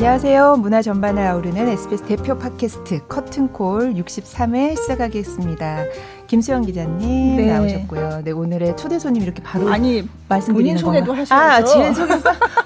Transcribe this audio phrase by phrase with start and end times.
[0.00, 0.58] 안녕하세요.
[0.58, 5.86] 문화 전반을 아우르는 SBS 대표 팟캐스트 커튼콜 63회 시작하겠습니다.
[6.28, 7.52] 김수영 기자님 네.
[7.52, 8.20] 나오셨고요.
[8.22, 11.34] 네, 오늘의 초대 손님 이렇게 바로 아니 말씀드리는 본인 소개도 하셔야죠.
[11.34, 12.14] 아, 제 소개.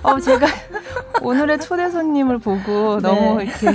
[0.02, 0.46] 어, 제가
[1.22, 3.08] 오늘의 초대 손님을 보고 네.
[3.08, 3.66] 너무 이렇게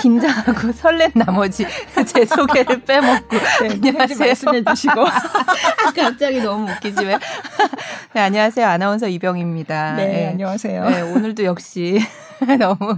[0.00, 1.66] 긴장하고 설렌 나머지
[2.06, 4.18] 제 소개를 빼먹고 네, 안녕하세요.
[4.18, 5.04] 말씀해 주시고
[5.96, 7.18] 갑자기 너무 웃기지 왜?
[8.12, 8.66] 네, 안녕하세요.
[8.66, 9.96] 아나운서 이병입니다.
[9.96, 10.28] 네, 네.
[10.28, 10.90] 안녕하세요.
[10.90, 12.00] 네, 오늘도 역시
[12.58, 12.94] 너무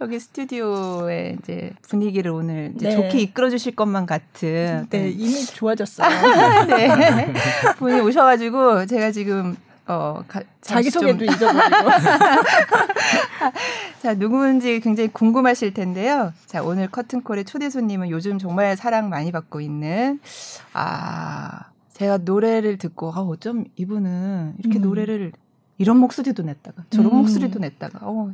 [0.00, 2.96] 여기 스튜디오의 이제 분위기를 오늘 이제 네.
[2.96, 4.86] 좋게 이끌어 주실 것만 같은.
[4.90, 5.08] 네, 네.
[5.10, 6.66] 이미 좋아졌어요.
[6.66, 7.32] 네.
[7.78, 9.56] 분이 오셔가지고 제가 지금
[9.88, 11.28] 어, 가, 자기 소개도 좀...
[11.34, 11.88] 잊어버리고.
[14.02, 16.34] 자, 누구인지 굉장히 궁금하실 텐데요.
[16.46, 20.20] 자, 오늘 커튼콜의 초대 손님은 요즘 정말 사랑 많이 받고 있는
[20.74, 24.82] 아, 제가 노래를 듣고 아, 어쩜 이분은 이렇게 음.
[24.82, 25.32] 노래를
[25.78, 27.16] 이런 목소리도 냈다가 저런 음.
[27.18, 28.30] 목소리도 냈다가 어,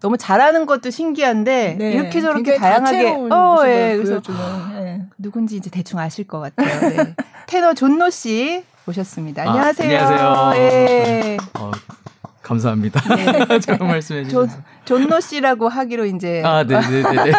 [0.00, 3.96] 너무 잘하는 것도 신기한데 네, 이렇게 저렇게 다양하게 어, 예.
[3.96, 4.22] 그래서
[4.74, 5.04] 네.
[5.18, 6.88] 누군지 이제 대충 아실 것 같아요.
[6.88, 7.14] 네.
[7.48, 9.42] 테너 존노 씨 모셨습니다.
[9.42, 9.98] 아, 안녕하세요.
[9.98, 10.62] 안녕하세요.
[10.62, 11.36] 예.
[11.58, 11.70] 어,
[12.48, 13.14] 감사합니다.
[13.14, 13.58] 네.
[13.60, 14.56] 제가 말씀해 주셔서.
[14.86, 17.02] 존노 씨라고 하기로 이제 아, 네네네.
[17.02, 17.32] 네, 네, 네.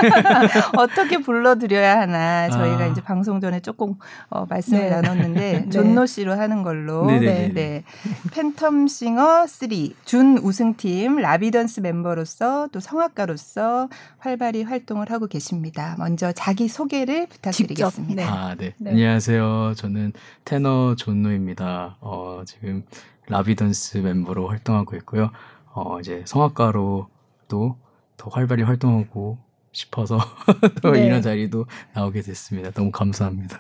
[0.78, 2.88] 어떻게 불러드려야 하나 저희가 아.
[2.88, 3.96] 이제 방송 전에 조금
[4.30, 4.90] 어, 말씀을 네.
[4.90, 5.70] 나눴는데 네.
[5.72, 7.54] 존노 씨로 하는 걸로 네네.
[7.54, 7.84] 네.
[8.30, 9.70] 팬텀 싱어 3
[10.06, 15.96] 준 우승팀 라비던스 멤버로서 또 성악가로서 활발히 활동을 하고 계십니다.
[15.98, 18.22] 먼저 자기 소개를 부탁드리겠습니다.
[18.24, 18.76] 직접, 아, 네.
[18.86, 19.74] 안녕하세요.
[19.76, 20.14] 저는
[20.46, 21.98] 테너 존노입니다.
[22.02, 22.84] 어, 지금
[23.30, 25.32] 라비던스 멤버로 활동하고 있고요.
[25.74, 27.08] 어, 이제 성악가로
[27.48, 29.38] 또더 활발히 활동하고
[29.72, 30.18] 싶어서
[30.82, 31.06] 또 네.
[31.06, 32.72] 이런 자리도 나오게 됐습니다.
[32.72, 33.58] 너무 감사합니다.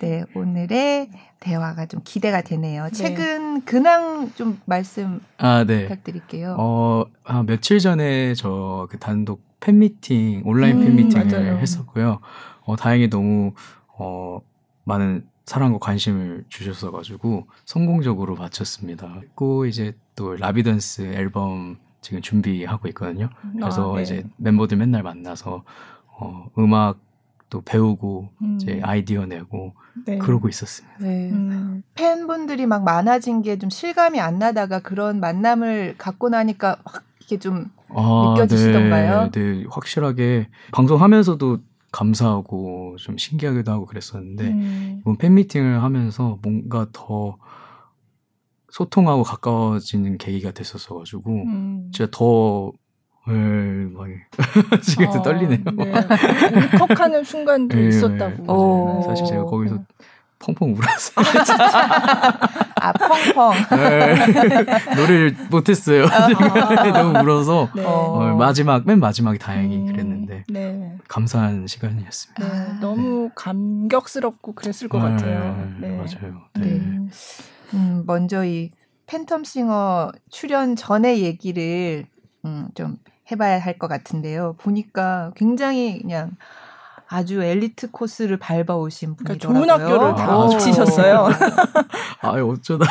[0.00, 2.84] 네, 오늘의 대화가 좀 기대가 되네요.
[2.84, 2.90] 네.
[2.92, 5.82] 최근 근황 좀 말씀 아, 네.
[5.88, 6.56] 부탁드릴게요.
[6.58, 11.58] 어, 아, 며칠 전에 저 그 단독 팬미팅, 온라인 음, 팬미팅을 맞아요.
[11.58, 12.20] 했었고요.
[12.62, 13.52] 어, 다행히 너무
[13.98, 14.40] 어,
[14.84, 19.14] 많은 사랑과 관심을 주셨어가지고 성공적으로 마쳤습니다.
[19.20, 23.30] 그리고 이제 또 라비던스 앨범 지금 준비하고 있거든요.
[23.58, 24.02] 그래서 아, 네.
[24.02, 25.64] 이제 멤버들 맨날 만나서
[26.18, 26.98] 어, 음악
[27.50, 28.54] 또 배우고 음.
[28.60, 29.74] 이제 아이디어 내고
[30.06, 30.18] 네.
[30.18, 30.96] 그러고 있었습니다.
[31.00, 31.30] 네.
[31.30, 31.82] 음.
[31.94, 37.70] 팬분들이 막 많아진 게 좀 실감이 안 나다가 그런 만남을 갖고 나니까 확 이게 좀
[37.88, 39.30] 아, 느껴지시던가요?
[39.32, 41.58] 네, 네, 확실하게 방송하면서도
[41.92, 44.96] 감사하고 좀 신기하기도 하고 그랬었는데 음.
[45.00, 47.36] 이번 팬미팅을 하면서 뭔가 더
[48.70, 51.90] 소통하고 가까워지는 계기가 됐었어 가지고 음.
[51.92, 52.72] 진짜 더
[53.26, 54.08] 막
[54.82, 55.58] 지금 아, 떨리네요.
[55.76, 55.92] 네.
[56.74, 59.00] 울컥하는 순간도 네, 있었다고.
[59.00, 59.84] 네, 사실 제가 거기서
[60.40, 61.26] 펑펑 울었어요.
[62.80, 63.52] 아, 펑펑.
[63.76, 64.14] 네.
[64.96, 66.06] 노래를 못했어요.
[66.92, 67.84] 너무 울어서 네.
[67.84, 70.96] 어, 마지막 맨 마지막에 다행히 음, 그랬는데 네.
[71.08, 72.48] 감사한 시간이었습니다.
[72.48, 75.68] 네, 너무 감격스럽고 그랬을 것 같아요.
[75.78, 76.40] 네, 맞아요.
[76.54, 76.80] 네.
[77.74, 78.70] 음, 먼저 이
[79.06, 82.06] 팬텀 싱어 출연 전의 얘기를
[82.46, 82.96] 음, 좀
[83.30, 84.54] 해봐야 할 것 같은데요.
[84.58, 86.30] 보니까 굉장히 그냥
[87.12, 89.64] 아주 엘리트 코스를 밟아 오신 분이더라고요.
[89.64, 91.28] 그러니까 좋은 학교를 다치셨어요.
[92.20, 92.86] 아, 어쩌다.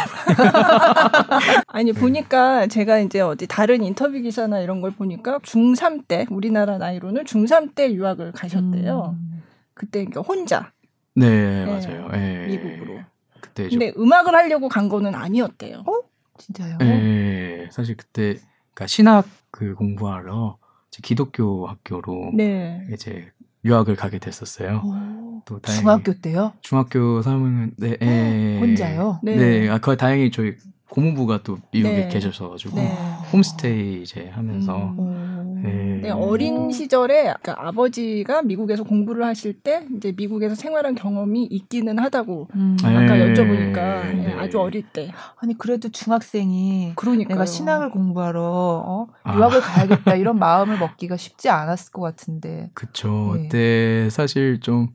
[1.68, 7.24] 아니 보니까 제가 이제 어디 다른 인터뷰 기사나 이런 걸 보니까 중3 때 우리나라 나이로는
[7.24, 9.16] 중3 때 유학을 가셨대요.
[9.18, 9.42] 음.
[9.74, 10.74] 그때 그러니까 혼자.
[11.16, 12.10] 네, 네 맞아요.
[12.10, 12.48] 네.
[12.48, 13.00] 미국으로.
[13.40, 15.86] 그때 근데 음악을 하려고 간 거는 아니었대요.
[15.88, 16.02] 어?
[16.38, 16.78] 진짜요?
[16.80, 18.36] 네, 사실 그때
[18.74, 20.58] 그러니까 신학 그 공부하러
[21.02, 22.86] 기독교 학교로 네.
[22.92, 23.32] 이제
[23.66, 24.82] 유학을 가게 됐었어요.
[24.86, 26.54] 오, 또 다행히 중학교 때요?
[26.62, 28.60] 중학교 3학년 네, 네.
[28.60, 29.20] 혼자요?
[29.24, 29.36] 네.
[29.36, 29.70] 네.
[29.70, 30.56] 아, 그 다행히 저희
[30.90, 32.08] 고모부가 또 미국에 네.
[32.08, 32.96] 계셔서 가지고 네.
[33.32, 35.19] 홈스테이 이제 하면서 음.
[35.64, 36.00] 네.
[36.04, 36.10] 네.
[36.10, 42.78] 어린 시절에 그러니까 아버지가 미국에서 공부를 하실 때 이제 미국에서 생활한 경험이 있기는 하다고 음.
[42.82, 43.34] 아까 네.
[43.34, 44.36] 여쭤보니까 네.
[44.38, 49.08] 아주 어릴 때 아니 그래도 중학생이 그러니까 내가 신학을 공부하러 어?
[49.24, 49.36] 아.
[49.36, 49.62] 유학을 아.
[49.62, 54.90] 가야겠다 이런 마음을 먹기가 쉽지 않았을 것 같은데 그쵸 그때 사실 좀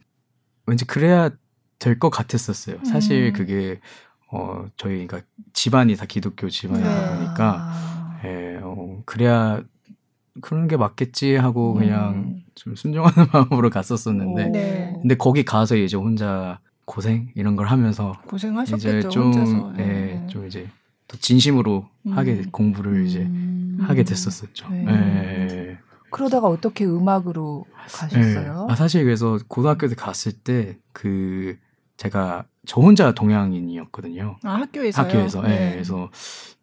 [0.66, 1.30] 왠지 그래야
[1.78, 3.32] 될 것 같았었어요 사실 음.
[3.34, 3.80] 그게
[4.34, 5.20] 어, 저희, 그러니까
[5.52, 7.24] 집안이 다 기독교 집안이다 네.
[7.24, 8.20] 보니까, 아.
[8.24, 9.62] 예, 어, 그래야
[10.40, 11.78] 그런 게 맞겠지 하고 음.
[11.78, 14.96] 그냥 좀 순종하는 마음으로 갔었었는데, 네.
[15.00, 19.72] 근데 거기 가서 이제 혼자 고생 이런 걸 하면서 고생하셨겠죠 이제 좀, 혼자서.
[19.78, 20.26] 예, 네.
[20.28, 20.68] 좀 이제
[21.08, 22.12] 또 진심으로 음.
[22.12, 23.78] 하게 공부를 이제 음.
[23.80, 24.68] 하게 됐었었죠.
[24.70, 24.86] 네.
[24.88, 25.78] 예.
[26.10, 28.66] 그러다가 어떻게 음악으로 가셨어요?
[28.68, 28.72] 예.
[28.72, 31.56] 아, 사실 그래서 고등학교 때 갔을 때 그
[31.98, 34.38] 제가 저 혼자 동양인이었거든요.
[34.42, 35.06] 아, 학교에서요?
[35.06, 35.42] 학교에서.
[35.42, 35.48] 네.
[35.48, 35.70] 네.
[35.72, 36.10] 그래서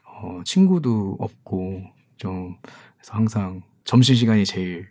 [0.06, 1.84] 어, 친구도 없고
[2.18, 2.56] 좀
[3.02, 4.88] 그래서 항상 점심 시간이 제일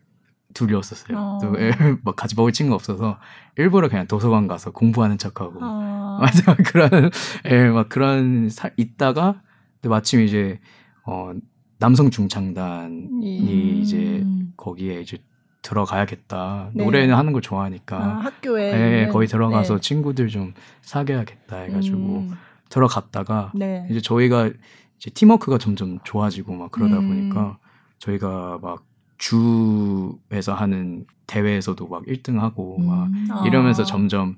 [0.53, 1.17] 둘이었었어요.
[1.17, 1.39] 어.
[1.41, 1.71] 또 예,
[2.03, 3.19] 막 같이 먹을 친구 없어서
[3.57, 6.19] 일부러 그냥 도서관 가서 공부하는 척하고 아.
[6.21, 7.11] 맞아 그런
[7.49, 9.41] 예막 그런 사, 있다가
[9.81, 10.59] 근데 마침 이제
[11.07, 11.33] 어
[11.79, 14.53] 남성 중창단이 이- 이제 음.
[14.57, 15.19] 거기에 이제
[15.62, 16.85] 들어가야겠다 네.
[16.85, 19.81] 노래는 하는 걸 아, 좋아하니까 학교에 예, 있는- 거기 들어가서 네.
[19.81, 20.53] 친구들 좀
[20.83, 22.31] 사귀어야겠다 해가지고 음.
[22.71, 23.87] 들어갔다가 네.
[23.89, 24.51] 이제 저희가
[24.99, 27.09] 이제 팀워크가 점점 좋아지고 막 그러다 음.
[27.09, 27.59] 보니까
[28.00, 28.85] 저희가 막
[29.19, 33.29] 주에서 하는 대회에서도 막 1등하고 막 음.
[33.31, 33.44] 아.
[33.47, 34.37] 이러면서 점점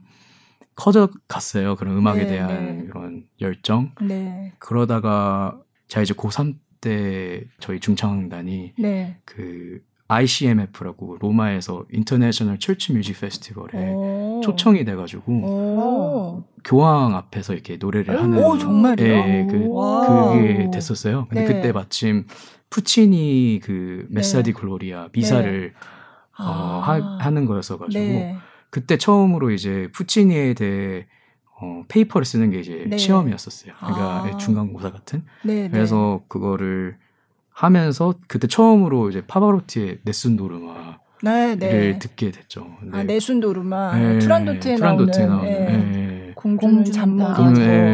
[0.75, 1.77] 커져 갔어요.
[1.77, 2.87] 그런 음악에 네, 대한 네.
[2.87, 3.93] 그런 열정.
[4.01, 4.53] 네.
[4.59, 9.19] 그러다가 제가 이제 고3 때 저희 중창단이 네.
[9.25, 14.41] 그 ICMF라고 로마에서 International Church Music Festival에 오.
[14.43, 16.45] 초청이 돼가지고 오.
[16.65, 18.97] 교황 앞에서 이렇게 노래를 하는 오, 정말요?
[19.05, 19.69] 예, 예, 그.
[19.69, 21.27] 그게 됐었어요.
[21.29, 21.55] 근데 네.
[21.55, 22.27] 그때 마침
[22.73, 24.59] 푸치니 그 Messa di 네.
[24.59, 25.75] 글로리아 미사를
[26.39, 27.19] 어, 아.
[27.21, 28.37] 하, 는 거였어 가지고 네.
[28.71, 31.07] 그때 처음으로 이제 푸치니에 대해
[31.61, 32.97] 어, paper를 쓰는 게 이제 네.
[32.97, 33.75] 시험이었었어요.
[33.77, 34.37] 그러니까 아.
[34.39, 35.23] 중간고사 같은.
[35.45, 35.69] 네.
[35.69, 36.97] 그래서 그거를
[37.51, 41.57] 하면서 그때 처음으로 이제 파바로티의 Nessun dorma를 네.
[41.57, 41.99] 네.
[41.99, 42.67] 듣게 됐죠.
[42.93, 45.51] 아, 네순도르마 예, 투란도트에 투란도트에 나오는, 가죠.
[45.51, 46.33] 예,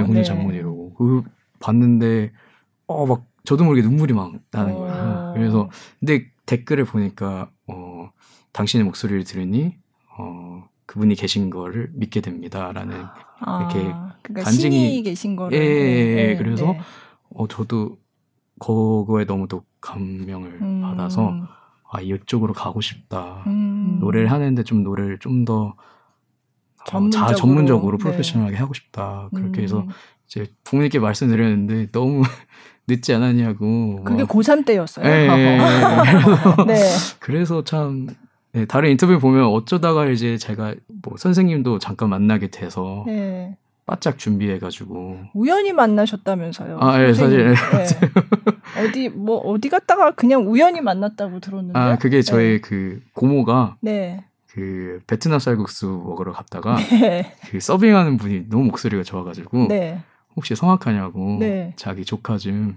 [0.07, 0.23] 공유 네.
[0.23, 0.95] 장문이라고.
[0.95, 1.23] 그
[1.59, 2.31] 봤는데
[2.87, 4.79] 어막 저도 모르게 눈물이 막 나는 어.
[4.79, 5.33] 거예요.
[5.35, 8.11] 그래서 근데 댓글을 보니까 어
[8.53, 9.75] 당신의 목소리를 들으니
[10.19, 13.07] 어 그분이 계신 거를 믿게 됩니다라는
[13.41, 13.91] 아, 이렇게
[14.23, 16.81] 그러니까 간증이- 계신 거를 예, 예, 네, 그래서 네.
[17.31, 17.97] 어 저도
[18.61, 21.33] 그거에 너무 또 감명을 음, 받아서
[21.91, 23.45] 아 이쪽으로 가고 싶다.
[23.47, 23.97] 음.
[24.01, 25.75] 노래를 하는데 좀 노래를 좀더
[26.87, 28.05] 전문적으로, 전문적으로 네.
[28.05, 29.31] 프로페셔널하게 하고 싶다.
[29.35, 29.89] 그렇게 해서 음.
[30.27, 32.23] 이제 부모님께 말씀드렸는데 너무
[32.89, 34.03] 늦지 않았냐고.
[34.05, 34.29] 그게 막.
[34.31, 35.07] 고3 때였어요.
[35.07, 35.59] 예, 예, 예.
[36.67, 36.81] 네.
[37.21, 38.09] 그래서 참
[38.53, 43.57] 네, 다른 인터뷰 보면 어쩌다가 이제 제가 뭐 선생님도 잠깐 만나게 돼서 네.
[43.87, 46.79] 바짝 준비해가지고 우연히 만나셨다면서요.
[46.81, 47.13] 아, 예.
[47.15, 48.83] 사실, 네.
[48.83, 51.79] 어디 뭐 어디 갔다가 그냥 우연히 만났다고 들었는데.
[51.79, 52.61] 아 그게 저희 네.
[52.61, 54.25] 그 고모가 네.
[54.51, 57.33] 그 베트남 쌀국수 먹으러 갔다가 네.
[57.51, 60.03] 그 서빙하는 분이 너무 목소리가 좋아가지고 네.
[60.39, 61.73] 혹시 성악하냐고 네.
[61.75, 62.77] 자기 조카 좀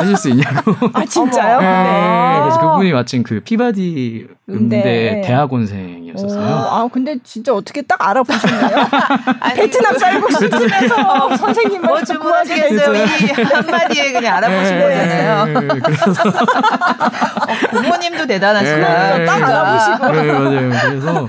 [0.00, 1.60] 해줄 수 있냐고 아 진짜요?
[1.60, 2.40] 네, 네.
[2.40, 5.20] 그래서 그분이 마침 그 피바디 음대.
[5.20, 6.44] 오, 대학원생이었었어요.
[6.44, 8.88] 아 근데 진짜 어떻게 딱 알아보셨네요.
[9.38, 12.94] 아니, 베트남 쌀국수 집에서 선생님을 뭐 구하게 주문하시겠어요?
[13.04, 15.44] 이 한마디에 그냥 알아보신 네, 거잖아요.
[15.46, 16.12] 네, 네, 그래서
[17.70, 19.18] 부모님도 대단하시다.
[19.18, 19.42] 네, 딱.
[19.44, 20.22] 알아보시고.
[20.22, 20.70] 네, 맞아요.
[20.90, 21.28] 그래서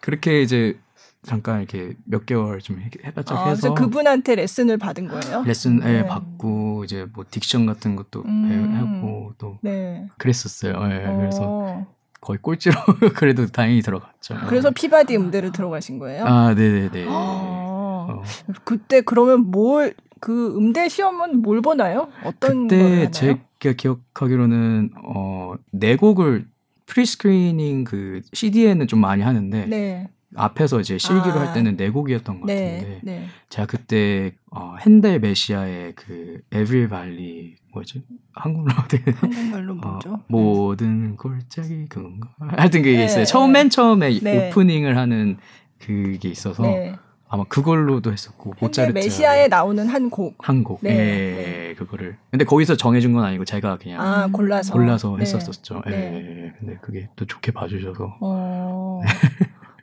[0.00, 0.74] 그렇게 이제
[1.22, 5.42] 잠깐 이렇게 몇 개월 좀 해- 해바짝 아, 해서 그래서 그분한테 레슨을 받은 거예요?
[5.44, 6.06] 레슨 예, 네.
[6.06, 8.48] 받고 이제 뭐 딕션 같은 것도 음.
[8.48, 10.06] 배- 하고 또 네.
[10.18, 10.74] 그랬었어요.
[10.90, 11.86] 예, 그래서 어.
[12.20, 12.74] 거의 꼴찌로
[13.16, 14.36] 그래도 다행히 들어갔죠.
[14.48, 16.24] 그래서 피바디 음대를 들어가신 거예요?
[16.24, 17.04] 아, 네, 네, 네.
[17.08, 17.10] 아.
[17.10, 18.22] 어.
[18.64, 22.08] 그때 그러면 뭘 그 음대 시험은 뭘 보나요?
[22.24, 23.10] 어떤 걸 그때?
[23.12, 26.48] 제가 기억하기로는 어, 네 곡을
[26.86, 30.10] prescreening 그 CD에는 좀 많이 하는데 네.
[30.36, 31.40] 앞에서 이제 실기로 아.
[31.46, 33.12] 할 때는 네 곡이었던 것 같은데 네.
[33.20, 33.26] 네.
[33.48, 38.02] 제가 그때 어, 핸델 메시아의 그 Every valley 뭐지
[38.34, 40.20] 한국말로 어떻게 한국말로 어, 뭐죠?
[40.28, 43.24] 모든 골짜기 그건가 하여튼 그게 네, 있어요 네.
[43.24, 44.48] 처음 맨 처음에 네.
[44.50, 45.38] 오프닝을 하는
[45.78, 46.94] 그게 있어서 네.
[47.30, 50.34] 아마 그걸로도 했었고 모차르트 메시아에 나오는 한 곡.
[50.46, 54.72] 한 곡 네, 예, 그거를 근데 거기서 정해준 건 아니고 제가 그냥 아, 골라서.
[54.72, 55.22] 골라서 네.
[55.22, 56.54] 했었었죠 예, 네.
[56.58, 59.00] 근데 그게 또 좋게 봐주셔서 어.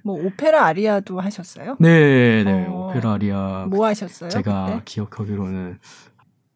[0.06, 1.78] 뭐 오페라 아리아도 하셨어요?
[1.80, 2.90] 네, 네 어.
[2.92, 4.30] 오페라 아리아 뭐 하셨어요?
[4.30, 4.82] 제가 그때?
[4.86, 5.80] 기억하기로는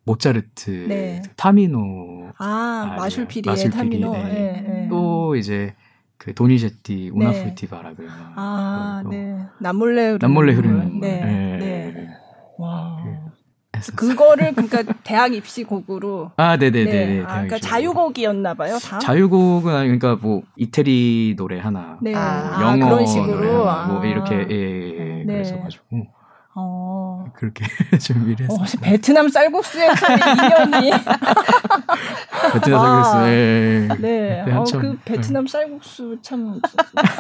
[0.05, 1.23] 모차르트 네.
[1.35, 2.93] 타미노 아.
[2.95, 4.13] 마술피리의 마술피리, 타미노.
[4.13, 4.63] 네.
[4.67, 4.87] 예, 예.
[4.87, 5.73] 또 이제
[6.17, 7.25] 그 도니제티 네.
[7.25, 8.11] Una furtiva lagrima요.
[8.35, 9.39] 아, 또 네.
[9.59, 10.63] 남몰래 흐르는 남몰래 물.
[10.63, 11.19] 흐르는 네.
[11.19, 11.57] 네.
[11.57, 12.07] 네.
[12.59, 12.97] 와.
[13.79, 13.95] 했었어요.
[13.95, 17.24] 그거를 그러니까 대학 입시 곡으로 아, 네네네.
[17.24, 19.00] 아, 그러니까 자유곡이었나 봐요, 다.
[19.00, 22.12] 자유곡은 아니 그러니까 뭐 이태리 노래 하나, 네.
[22.12, 23.36] 뭐 아, 영어 그런 식으로.
[23.36, 24.05] 노래 하나, 뭐 아.
[24.05, 25.24] 이렇게 예, 예, 예.
[25.25, 25.33] 네.
[25.33, 25.83] 그래서 가지고
[26.55, 26.88] 어.
[27.33, 27.65] 그렇게
[27.99, 28.81] 준비를 어, 했어요.
[28.81, 30.91] 베트남 쌀국수에서의 인연이.
[32.53, 33.03] 베트남 아.
[33.03, 33.29] 쌀국수.
[33.29, 33.95] 예, 예.
[33.99, 34.51] 네.
[34.53, 36.59] 어, 그 베트남 쌀국수 참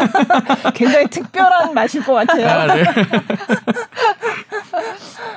[0.73, 2.47] 굉장히 특별한 맛일 것 같아요.
[2.47, 2.83] 아, 네.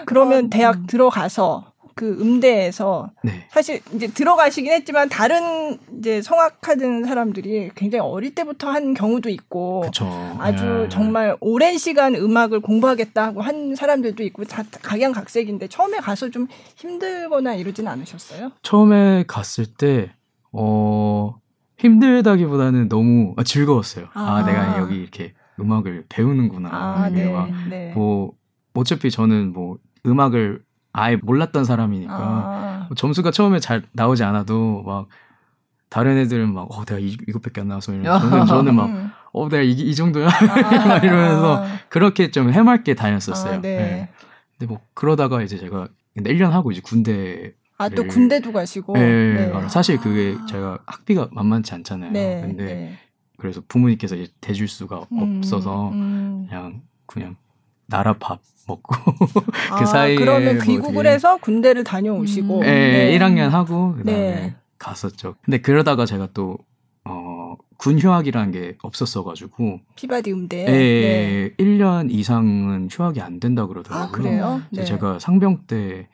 [0.07, 3.47] 그러면 대학 들어가서 그 음대에서 네.
[3.51, 10.07] 사실 이제 들어가시긴 했지만 다른 이제 성악하는 사람들이 굉장히 어릴 때부터 한 경우도 있고 그쵸.
[10.39, 10.89] 아주 예.
[10.89, 16.47] 정말 오랜 시간 음악을 공부하겠다 하고 한 사람들도 있고 다 각양각색인데 처음에 가서 좀
[16.77, 18.53] 힘들거나 이러진 않으셨어요?
[18.63, 20.13] 처음에 갔을 때,
[20.53, 21.37] 어,
[21.79, 24.07] 힘들다기보다는 너무 아, 즐거웠어요.
[24.15, 24.43] 아, 아.
[24.45, 26.69] 내가 여기 이렇게 음악을 배우는구나.
[26.71, 27.29] 아, 네.
[27.29, 27.93] 막 네.
[27.95, 28.33] 뭐
[28.75, 32.87] 어차피 저는 뭐 음악을 아예 몰랐던 사람이니까 아.
[32.89, 35.09] 뭐 점수가 처음에 잘 나오지 않아도 막
[35.89, 39.11] 다른 애들은 막 어 내가 이, 이것밖에 안 나와서 이러면 저는 저는 막 음.
[39.33, 40.99] 어 내가 이, 이 정도야 아.
[41.05, 43.55] 이러면서 그렇게 좀 해맑게 다녔었어요.
[43.55, 43.77] 아, 네.
[43.77, 44.09] 네.
[44.59, 48.09] 근데 뭐 그러다가 이제 제가 근데 1년 하고 이제 군대 아, 또 네.
[48.09, 48.95] 군대도 가시고.
[48.97, 49.69] 예, 네.
[49.69, 52.13] 사실 그게 제가 학비가 만만치 않잖아요.
[52.13, 52.41] 네.
[52.43, 52.99] 근데 네.
[53.39, 56.47] 그래서 부모님께서 이제 대줄 수가 음, 없어서 음.
[56.49, 57.37] 그냥 그냥
[57.93, 58.95] 나라 밥 먹고
[59.71, 62.61] 아, 사이에 그러면 뭐 귀국을 되게- 해서 군대를 다녀오시고.
[62.61, 62.65] 음.
[62.65, 63.19] 예, 네.
[63.19, 64.55] 1학년 하고 그다음에 네.
[64.79, 65.35] 갔었죠.
[65.45, 66.57] 근데 그러다가 제가 또
[67.05, 70.67] 어, 군 휴학이라는 게 없었어 가지고 피바디 음대.
[70.69, 74.05] 예, 1년 이상은 휴학이 안 된다 그러더라고요.
[74.07, 74.63] 아, 그래요?
[74.71, 74.85] 네.
[74.85, 76.09] 제가 상병 때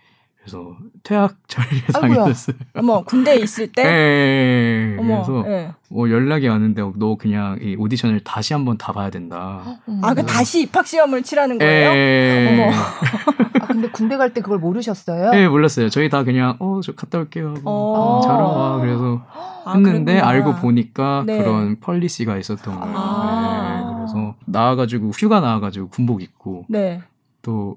[0.48, 2.18] 그래서 퇴학 처리를 아이고야.
[2.20, 2.56] 당했었어요.
[2.74, 3.82] 어머, 군대 에 있을 때?
[3.84, 5.72] 예, 어머, 그래서 예.
[5.90, 9.62] 뭐 연락이 왔는데 너 그냥 이 오디션을 다시 한번 다 봐야 된다.
[10.02, 11.90] 아, 그 다시 입학 시험을 치라는 거예요?
[11.90, 12.48] 예.
[12.70, 12.72] 어머.
[13.60, 15.32] 아, 근데 군대 갈 때 그걸 모르셨어요?
[15.34, 15.90] 예, 몰랐어요.
[15.90, 18.20] 저희 다 그냥 어, 저 갔다 올게요 하고 어.
[18.22, 18.78] 잘 와.
[18.80, 19.22] 그래서
[19.64, 20.28] 아, 했는데 그랬구나.
[20.28, 21.38] 알고 보니까 네.
[21.38, 22.94] 그런 펄리시가 있었던 거예요.
[22.96, 23.84] 아.
[23.90, 27.02] 네, 그래서 나와가지고 휴가 나와가지고 군복 입고 네.
[27.42, 27.76] 또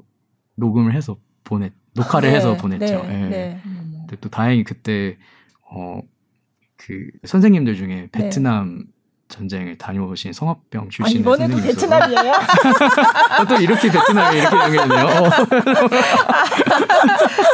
[0.55, 3.03] 녹음을 해서 보냈 녹화를 네, 해서 보냈죠.
[3.07, 3.27] 네, 예.
[3.27, 3.61] 네.
[3.63, 5.17] 근데 또 다행히 그때
[5.69, 6.01] 어
[6.83, 8.85] 그 선생님들 중에 베트남
[9.27, 12.31] 전쟁을 다녀오신 성화병 아, 출신의 이번에도 베트남이에요?
[13.39, 15.05] 어, 또 이렇게 베트남이 이렇게 연결되네요.
[15.05, 15.29] 어.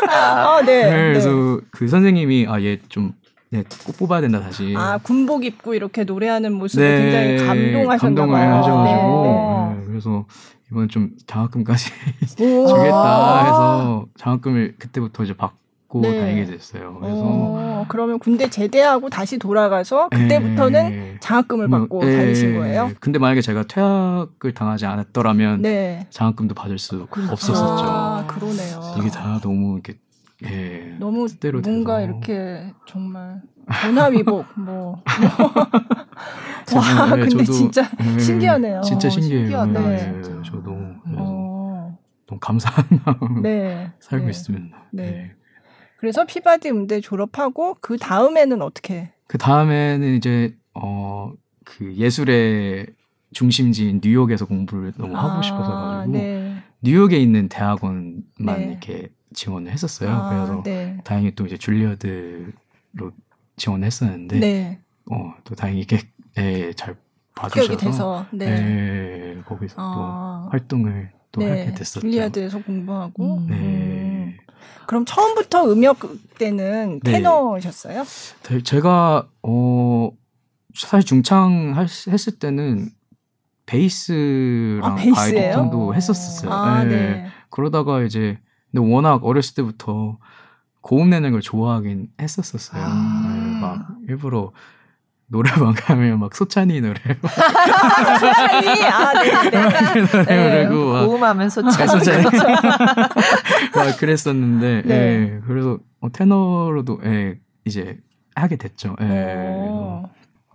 [0.09, 0.83] 아, 네.
[0.83, 0.97] 네, 네.
[1.09, 3.13] 그래서 그 선생님이 아얘좀
[3.49, 4.73] 네, 꼭 뽑아야 된다 다시.
[4.77, 8.39] 아, 군복 입고 이렇게 노래하는 모습을 네, 굉장히 감동하셨나 감동을.
[8.39, 9.56] 하셔가지고 네, 네,
[9.97, 10.25] 그래서
[10.71, 11.91] 이번 좀 장학금까지
[12.37, 12.57] 네.
[12.57, 12.67] 오.
[12.67, 13.45] 주겠다 아.
[13.45, 16.19] 해서 장학금을 그때부터 이제 받고 네.
[16.19, 16.97] 다니게 됐어요.
[17.01, 22.91] 그래서 어, 그러면 군대 제대하고 다시 돌아가서 그때부터는 예, 장학금을 뭐, 받고 예, 다니신 거예요?
[22.99, 26.05] 근데 만약에 제가 퇴학을 당하지 않았더라면 네.
[26.11, 27.31] 장학금도 받을 수 그렇죠.
[27.31, 27.85] 없었었죠.
[27.85, 28.95] 아, 그러네요.
[28.99, 29.97] 이게 다 너무 이렇게
[30.45, 31.27] 예, 너무
[31.63, 32.09] 뭔가 돼서.
[32.09, 33.41] 이렇게 정말
[33.81, 35.01] 전화위복 뭐.
[36.65, 38.81] 저도, 와, 예, 근데 저도, 진짜 예, 신기하네요.
[38.81, 39.47] 진짜 어, 신기해요.
[39.63, 40.41] 신기하다, 예, 진짜.
[40.43, 41.97] 저도 그래서 어.
[42.27, 43.91] 너무 감사한 마음 네.
[43.99, 44.29] 살고 네.
[44.29, 44.77] 있습니다.
[44.91, 45.03] 네.
[45.03, 45.31] 예.
[45.97, 49.11] 그래서 피바디 음대 졸업하고 그 다음에는 어떻게?
[49.27, 51.33] 그 다음에는 이제 어
[51.67, 52.87] 그 예술의
[53.33, 56.36] 중심지인 뉴욕에서 공부를 너무 하고 아, 싶어서 가지고 네.
[56.87, 58.23] 뉴욕에 있는 대학원만
[58.59, 58.67] 네.
[58.71, 60.09] 이렇게 지원을 했었어요.
[60.09, 60.97] 아, 그래서 네.
[61.03, 63.11] 다행히 또 이제 줄리어드로
[63.57, 64.79] 지원했었는데 네.
[65.11, 65.99] 어 또 다행히 이게
[66.37, 66.95] 예, 잘
[67.35, 68.45] 봐주셔서 네.
[69.37, 70.43] 예, 거기서 아.
[70.45, 71.49] 또 활동을 또 네.
[71.49, 72.01] 하게 됐었죠.
[72.01, 73.37] 줄리아드에서 공부하고.
[73.37, 73.47] 음.
[73.49, 73.55] 네.
[73.57, 74.37] 음.
[74.87, 75.99] 그럼 처음부터 음역
[76.39, 77.11] 때는 네.
[77.11, 78.03] 테너셨어요?
[78.43, 80.09] 네, 제가 어
[80.73, 82.89] 사실 중창 할- 했을 때는
[83.67, 85.13] 베이스랑 아, 베이스예요?
[85.13, 86.51] 바이오리통도 했었었어요.
[86.51, 86.89] 아, 네.
[86.89, 87.27] 네.
[87.51, 88.39] 그러다가 이제
[88.71, 90.17] 근데 워낙 어렸을 때부터
[90.81, 92.81] 고음 내는 걸 좋아하긴 했었었어요.
[92.83, 93.33] 아.
[93.35, 94.51] 네, 막 일부러
[95.29, 99.61] 노래방 가면 막 소찬이 노래 소찬이 아, 네, 네.
[100.23, 101.83] 노래 부르고 막 고음하면 소차.
[101.83, 102.23] 아, 소찬이
[103.75, 104.95] 막 그랬었는데 네.
[104.95, 107.97] 예, 그래서 어, 테너로도 예, 이제
[108.35, 108.95] 하게 됐죠.
[109.01, 109.05] 예,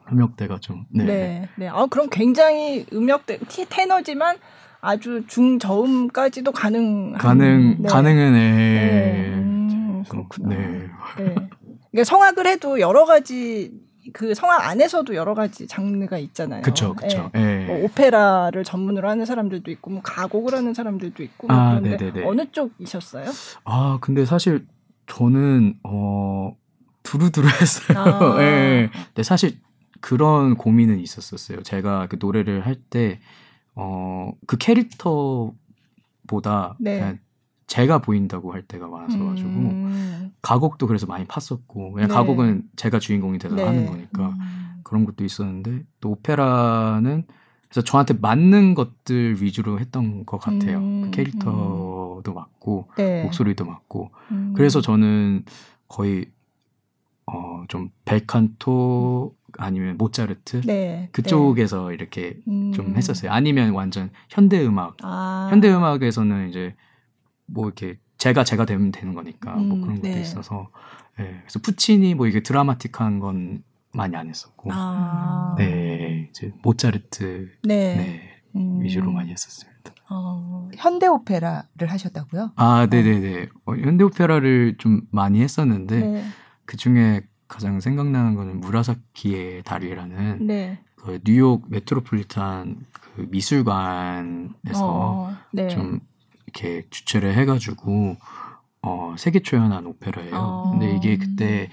[0.09, 1.04] 협력대가 좀 네.
[1.04, 1.49] 네.
[1.56, 1.68] 네.
[1.68, 4.37] 아, 그럼 굉장히 음역대 티- 테너지만
[4.80, 7.88] 아주 중저음까지도 가능 가능 네.
[7.88, 8.38] 가능은 예.
[8.40, 9.35] 네.
[9.35, 10.49] 음, 그래서, 그렇구나.
[10.49, 10.56] 네.
[11.18, 11.35] 네.
[11.90, 13.73] 그러니까 성악을 해도 여러 가지
[14.12, 16.62] 그 성악 안에서도 여러 가지 장르가 있잖아요.
[16.62, 17.30] 그쵸, 그쵸.
[17.32, 17.62] 네.
[17.62, 17.66] 예.
[17.66, 22.26] 뭐 오페라를 전문으로 하는 사람들도 있고 뭐 가곡을 하는 사람들도 있고 뭐 아, 그런데 네네네.
[22.26, 23.30] 어느 쪽이셨어요?
[23.64, 24.66] 아, 근데 사실
[25.06, 26.56] 저는 어
[27.04, 27.99] 두루두루 했어요.
[27.99, 28.37] 아.
[28.42, 28.90] 예.
[28.92, 29.59] 근데 사실
[30.02, 31.62] 그런 고민은 있었었어요.
[31.62, 33.18] 제가 그 노래를 할 때
[33.75, 35.56] 어 그 캐릭터보다
[36.78, 36.99] 네.
[36.99, 37.18] 그냥
[37.66, 40.32] 제가 보인다고 할 때가 많아서 가지고 음.
[40.42, 42.14] 가곡도 그래서 많이 팠었고 그냥 네.
[42.14, 43.64] 가곡은 제가 주인공이 돼서 네.
[43.64, 44.35] 하는 거니까
[44.82, 47.25] 그런 것도 있었는데 또 오페라는
[47.71, 50.78] 그래서 저한테 맞는 것들 위주로 했던 것 같아요.
[50.78, 53.23] 음, 그 캐릭터도 맞고 네.
[53.23, 54.52] 목소리도 맞고 음.
[54.54, 55.44] 그래서 저는
[55.88, 56.26] 거의
[57.25, 61.09] 어좀 벨칸토 아니면 모차르트 네.
[61.12, 62.71] 그쪽에서 이렇게 네.
[62.73, 62.97] 좀 음.
[62.97, 63.30] 했었어요.
[63.32, 64.97] 아니면 완전 현대 음악.
[65.02, 65.49] 아.
[65.50, 66.75] 현대 음악에서는 이제
[67.47, 70.21] 뭐 이렇게 제가 제가 되면 되는 거니까 뭐 음, 그런 것도 네.
[70.21, 70.71] 있어서
[71.21, 71.25] 예.
[71.42, 75.54] 그래서 푸치니 뭐 이게 드라마틱한 건 많이 안 했었고 아.
[75.59, 77.97] 네 이제 모차르트 네.
[77.97, 78.80] 네, 음.
[78.80, 79.73] 위주로 많이 했었습니다.
[80.09, 80.68] 어.
[80.76, 82.52] 현대 오페라를 하셨다고요?
[82.56, 86.25] 아 네 네 네 어, 현대 오페라를 좀 많이 했었는데 네.
[86.64, 90.78] 그 중에 가장 생각나는 거는 무라사키의 다리라는 네.
[90.97, 95.68] 그 뉴욕 메트로폴리탄 그 미술관에서 어, 네.
[95.68, 96.00] 좀
[96.47, 98.16] 이렇게 주최를 해가지고
[98.80, 100.35] 어 세계 초연한 오페라예요.
[100.35, 100.71] 어.
[100.71, 101.68] 근데 이게 그때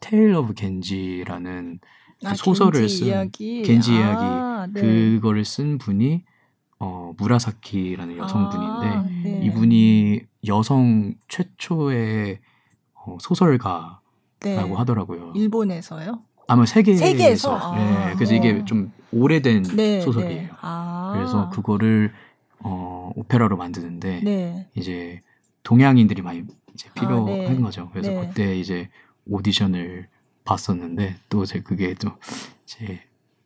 [0.00, 1.80] Tale of Genji라는
[2.22, 3.62] 그 아, 소설을 겐지 쓴 이야기.
[3.62, 4.82] 겐지 아, 네.
[4.82, 6.24] 그거를 쓴 분이
[6.78, 9.40] 어 무라사키라는 여성분인데 아, 네.
[9.44, 12.40] 이분이 여성 최초의
[12.94, 14.00] 어, 소설가라고
[14.42, 14.56] 네.
[14.56, 15.32] 하더라고요.
[15.36, 16.20] 일본에서요?
[16.48, 17.04] 아마 세계에서.
[17.04, 17.56] 세계에서?
[17.56, 17.76] 아,
[18.08, 18.36] 네, 그래서 어.
[18.36, 20.00] 이게 좀 오래된 네.
[20.00, 20.42] 소설이에요.
[20.42, 20.50] 네.
[20.60, 21.12] 아.
[21.14, 22.12] 그래서 그거를
[22.60, 24.66] 어, 오페라로 만드는데 네.
[24.74, 25.20] 이제
[25.62, 26.42] 동양인들이 많이
[26.74, 27.60] 이제 아, 필요한 네.
[27.60, 27.88] 거죠.
[27.92, 28.26] 그래서 네.
[28.26, 28.88] 그때 이제
[29.28, 30.08] 오디션을
[30.44, 32.16] 봤었는데 또 제 그게 또
[32.66, 33.00] 제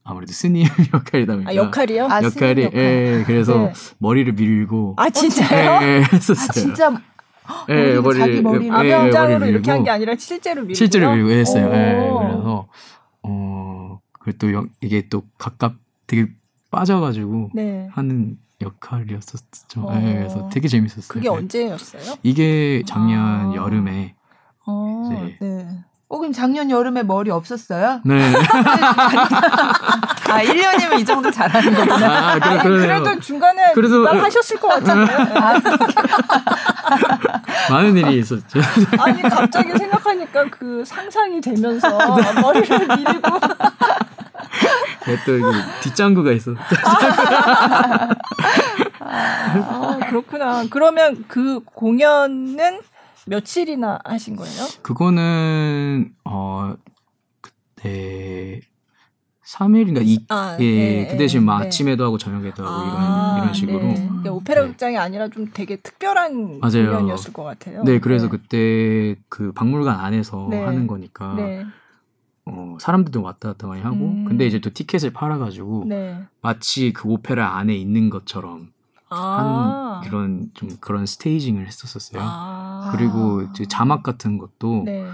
[0.07, 2.05] 아무래도 스님 역할이다 보니까 아, 역할이요?
[2.07, 2.79] 아, 역할이 스님 역할.
[2.81, 3.73] 예, 그래서 네.
[3.99, 5.83] 머리를 밀고 아, 진짜요?
[5.83, 6.49] 예, 예, 아 했었어요.
[6.53, 7.01] 진짜
[7.69, 8.85] 예, 머리를 자기 머리를.
[8.87, 11.71] 예, 예, 이렇게 한 게 아니라 실제로 밀고 실제로 밀고 했어요.
[11.75, 12.19] 예, 오.
[12.19, 12.67] 그래서
[13.23, 14.49] 어, 그또
[14.81, 15.75] 이게 또 가깝
[16.07, 16.29] 되게
[16.71, 17.89] 빠져가지고 네.
[17.93, 19.81] 하는 역할이었었죠.
[19.83, 20.01] 어.
[20.03, 21.09] 예, 그래서 되게 재밌었어요.
[21.09, 21.31] 그게 예.
[21.31, 22.17] 언제였어요?
[22.23, 23.55] 이게 작년 아.
[23.55, 24.15] 여름에
[24.67, 25.37] 어, 네.
[25.41, 25.67] 네.
[26.09, 28.01] 어 그럼 작년 여름에 머리 없었어요?
[28.05, 28.33] 네.
[30.35, 32.33] 아 1년이면 이 정도 잘하는 거구나.
[32.35, 32.87] 아, 그래.
[32.87, 35.13] 그래도 중간에 그래서- 막 하셨을 것 같은데.
[37.71, 38.61] 많은 일이 있었죠.
[38.99, 42.41] 아니 갑자기 생각하니까 그 상상이 되면서 네.
[42.41, 43.39] 머리를 밀고
[45.07, 45.33] 네, 또
[45.83, 46.59] 뒷장구가 있었죠.
[49.01, 50.65] 아, 그렇구나.
[50.71, 52.81] 그러면 그 공연은
[53.27, 54.67] 며칠이나 하신 거예요?
[54.83, 56.75] 그거는 어
[57.41, 58.61] 그때
[59.55, 61.67] 3일인가 이 아, 예, 네, 그 대신 뭐 네.
[61.67, 63.95] 아침에도 하고 저녁에도 하고 아, 이런 이런 식으로 네.
[63.95, 64.07] 네.
[64.07, 64.69] 그러니까 오페라 네.
[64.69, 66.91] 극장이 아니라 좀 되게 특별한 맞아요.
[66.91, 67.85] 공연이었을 것 같아요.
[68.01, 70.63] 그래서 그때 그 박물관 안에서 네.
[70.63, 71.65] 하는 거니까 네.
[72.47, 74.25] 어 사람들도 왔다 갔다 많이 하고 음.
[74.27, 76.21] 근데 이제 또 티켓을 팔아 가지고 네.
[76.43, 78.73] 마치 그 오페라 안에 있는 것처럼
[79.09, 80.01] 아.
[80.01, 82.21] 하는 그런 좀 그런 스테이징을 했었었어요.
[82.23, 82.91] 아.
[82.93, 85.07] 그리고 이제 자막 같은 것도 네.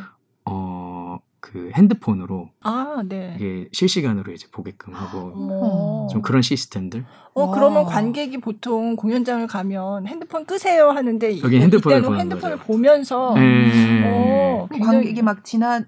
[0.46, 0.99] 어
[1.40, 3.34] 그 핸드폰으로 아, 네.
[3.36, 6.06] 이게 실시간으로 이제 보게끔 하고 어.
[6.10, 7.50] 좀 그런 시스템들 어, 와.
[7.50, 12.66] 그러면 관객이 보통 공연장을 가면 핸드폰 끄세요 하는데 여기 핸드폰을 이때는 보는 핸드폰을 거죠.
[12.66, 14.02] 보면서 예.
[14.04, 15.82] 어, 그럼 관객이 막 지나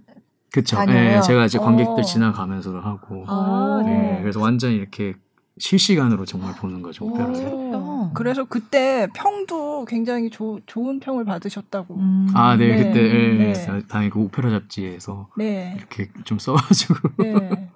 [0.53, 0.77] 그쵸.
[0.88, 2.03] 예, 제가 이제 관객들 어.
[2.03, 3.25] 지나가면서도 하고.
[3.27, 4.19] 아, 예, 네.
[4.21, 5.15] 그래서 완전히 이렇게
[5.59, 8.11] 실시간으로 정말 보는 거죠, 오.
[8.15, 11.95] 그래서 그때 평도 굉장히 조, 좋은 평을 받으셨다고.
[11.97, 12.29] 음.
[12.35, 13.67] 아, 네, 네, 그때, 예, 네.
[13.67, 15.75] 다- 다행히 그 오페라 잡지에서 네.
[15.77, 16.95] 이렇게 좀 써가지고.
[17.19, 17.33] 네.
[17.38, 17.69] 네.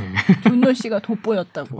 [0.00, 1.78] 예, 존노 씨가 돋보였다고.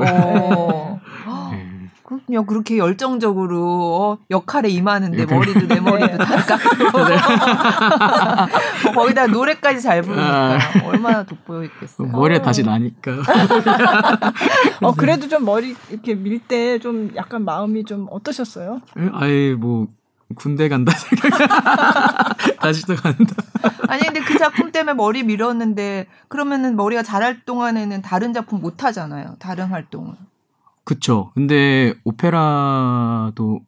[2.10, 2.16] 오.
[2.16, 2.20] 네.
[2.20, 2.26] 예.
[2.36, 2.46] 그렇군요.
[2.46, 5.34] 그렇게 열정적으로 어, 역할에 임하는데 이렇게.
[5.34, 12.08] 머리도 내 머리도 다 깎고 어, 거기다 노래까지 잘 부르니까 얼마나 돋보여 있겠어요.
[12.08, 13.12] 머리에 다시 나니까.
[14.82, 18.80] 어, 그래도 좀 머리 이렇게 밀 때 좀 약간 마음이 좀 어떠셨어요?
[18.98, 19.86] 예, 아예 뭐,
[20.34, 21.30] 군대 간다 생각.
[22.60, 23.34] 다시 또 간다.
[23.88, 29.36] 아니 근데 그 작품 때문에 머리 밀었는데 그러면은 머리가 자랄 동안에는 다른 작품 못 하잖아요.
[29.38, 30.14] 다른 활동을.
[30.84, 31.30] 그쵸.
[31.34, 33.60] 근데 오페라도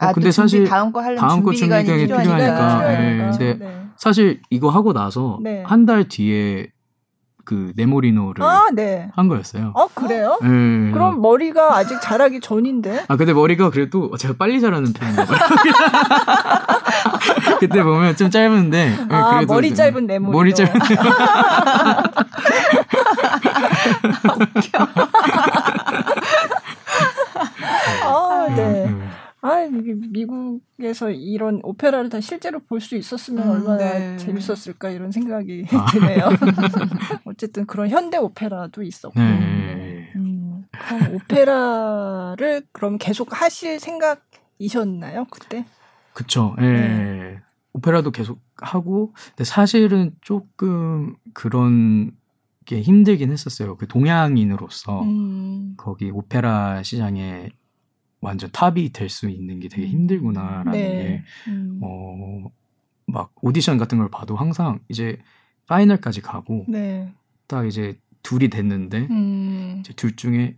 [0.00, 2.36] 아, 어, 근데 또 준비, 사실 다음 거 하려면 다음 거 준비 기간이 필요하니까.
[2.36, 3.14] 필요하니까, 예.
[3.14, 3.18] 예.
[3.30, 3.82] 근데 네.
[3.96, 5.64] 사실 이거 하고 나서 네.
[5.66, 6.68] 한달 뒤에
[7.44, 9.10] 그 네모리노를 아, 네.
[9.16, 9.72] 한 거였어요.
[9.74, 10.38] 어, 그래요?
[10.42, 10.46] 예.
[10.92, 13.06] 그럼 머리가 아직 자라기 전인데?
[13.08, 15.16] 아 근데 머리가 그래도 제가 빨리 자라는 봐요.
[17.58, 20.30] 그때 보면 좀 짧은데 예, 아, 머리 좀- 짧은 네모리노.
[20.38, 20.72] 머리 짧은
[24.78, 25.67] 아,
[28.54, 28.86] 네.
[28.86, 29.08] 음,
[29.40, 34.16] 아, 이게 미국에서 이런 오페라를 다 실제로 볼 수 있었으면 음, 얼마나 네.
[34.16, 35.86] 재밌었을까 이런 생각이 아.
[35.92, 36.28] 드네요.
[37.24, 39.18] 어쨌든 그런 현대 오페라도 있었고.
[39.18, 40.12] 네.
[40.16, 45.64] 음, 그럼 오페라를 그럼 계속 하실 생각이셨나요 그때?
[46.14, 46.56] 그쵸.
[46.60, 46.62] 예.
[46.64, 47.38] 네.
[47.74, 52.10] 오페라도 계속 하고 근데 사실은 조금 그런
[52.64, 53.76] 게 힘들긴 했었어요.
[53.76, 57.50] 그 동양인으로서 음, 거기 오페라 시장에
[58.20, 61.24] 완전 탑이 될 수 있는 게 되게 힘들구나라는 게 네.
[61.48, 62.44] 음, 어,
[63.06, 65.18] 막 오디션 같은 걸 봐도 항상 이제
[65.66, 67.12] 파이널까지 가고 네.
[67.46, 70.56] 딱 이제 둘이 됐는데 음, 이제 둘 중에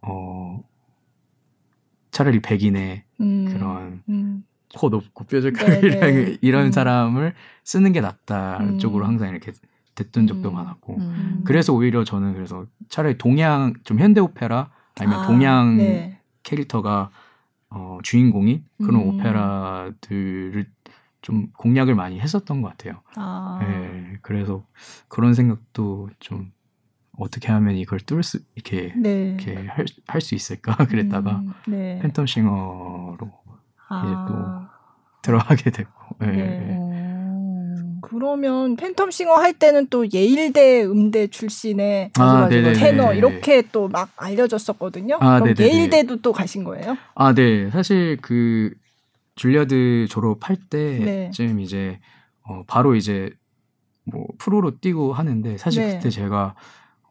[0.00, 0.62] 어
[2.10, 4.44] 차라리 백인의 음, 그런 음,
[4.74, 6.38] 코 높고 네, 뾰족하게 네.
[6.40, 6.72] 이런 음.
[6.72, 8.78] 사람을 쓰는 게 낫다 음.
[8.78, 9.52] 쪽으로 항상 이렇게
[9.94, 10.54] 됐던 적도 음.
[10.54, 11.42] 많았고 음.
[11.44, 16.18] 그래서 오히려 저는 그래서 차라리 동양 좀 현대 오페라 아니면 아, 동양 네.
[16.42, 17.10] 캐릭터가
[17.70, 19.08] 어, 주인공인 그런 음.
[19.08, 20.66] 오페라들을
[21.22, 23.00] 좀 공략을 많이 했었던 것 같아요.
[23.16, 23.58] 아.
[23.62, 24.66] 네, 그래서
[25.08, 26.52] 그런 생각도 좀
[27.16, 29.28] 어떻게 하면 이걸 뚫을 수 이렇게 네.
[29.28, 29.66] 이렇게
[30.06, 32.00] 할 수 있을까 그랬다가 음, 네.
[32.02, 33.30] 팬텀 싱어로
[33.88, 34.02] 아.
[34.04, 34.72] 이제 또
[35.22, 36.16] 들어가게 됐고.
[36.20, 36.26] 네.
[36.26, 37.11] 네.
[38.02, 38.08] 음.
[38.08, 42.72] 그러면 팬텀싱어 할 때는 또 예일대 음대 출신의 네네네.
[42.74, 45.16] 테너 이렇게 또 막 알려졌었거든요.
[45.20, 45.64] 아, 그럼 네네네.
[45.76, 46.96] 예일대도 또 가신 거예요?
[47.14, 47.70] 아, 네.
[47.70, 48.72] 사실 그
[49.36, 51.30] 줄리아드 졸업할 네.
[51.30, 51.98] 때쯤 이제
[52.44, 53.30] 어 바로 이제
[54.04, 55.94] 뭐 프로로 뛰고 하는데 사실 네.
[55.96, 56.54] 그때 제가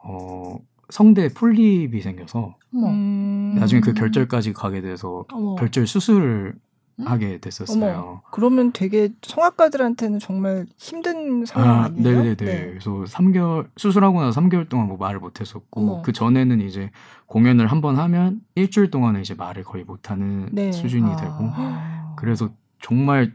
[0.03, 0.57] 어
[0.89, 2.57] 성대 폴립이 생겨서.
[2.73, 3.55] 음.
[3.59, 5.55] 나중에 그 결절까지 가게 돼서 어머.
[5.55, 6.59] 결절 수술을 음?
[7.03, 7.97] 하게 됐었어요.
[7.97, 8.21] 어머.
[8.31, 12.65] 그러면 되게 성악가들한테는 정말 힘든 상황 아, 아, 니에요 네네 네.
[12.71, 16.01] 그래서 3개월 수술하고 나서 3개월 동안 뭐 말을 못 했었고.
[16.03, 16.91] 그 전에는 이제
[17.27, 20.71] 공연을 한 번 하면 일주일 동안은 이제 말을 거의 못 하는 네.
[20.71, 21.15] 수준이 아.
[21.15, 21.49] 되고
[22.17, 22.49] 그래서
[22.81, 23.33] 정말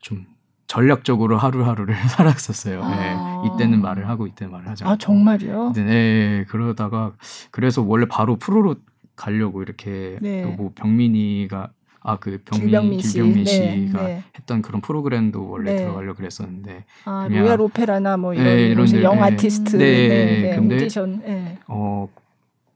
[0.00, 0.26] 좀
[0.66, 2.82] 전략적으로 하루하루를 살았었어요.
[2.82, 2.90] 아.
[2.96, 4.92] 네, 이때는 말을 하고 이때는 말을 하지 않고.
[4.92, 5.72] 아 정말요?
[5.74, 7.12] 네, 네, 그러다가
[7.50, 8.74] 그래서 원래 바로 프로로
[9.16, 10.42] 가려고 이렇게 네.
[10.42, 11.70] 또 뭐 병민이가
[12.10, 13.12] 아 그 병민 길병민 씨.
[13.14, 13.50] 길병민 네,
[13.86, 14.24] 씨가 네.
[14.38, 15.78] 했던 그런 프로그램도 원래 네.
[15.78, 19.20] 들어가려고 그랬었는데 아 그냥- 로얄 오페라나 뭐 이런 네, 이런 Young 네.
[19.22, 21.58] 아티스트 네, 네, 네, 근데- 오디션 네.
[21.68, 22.08] 어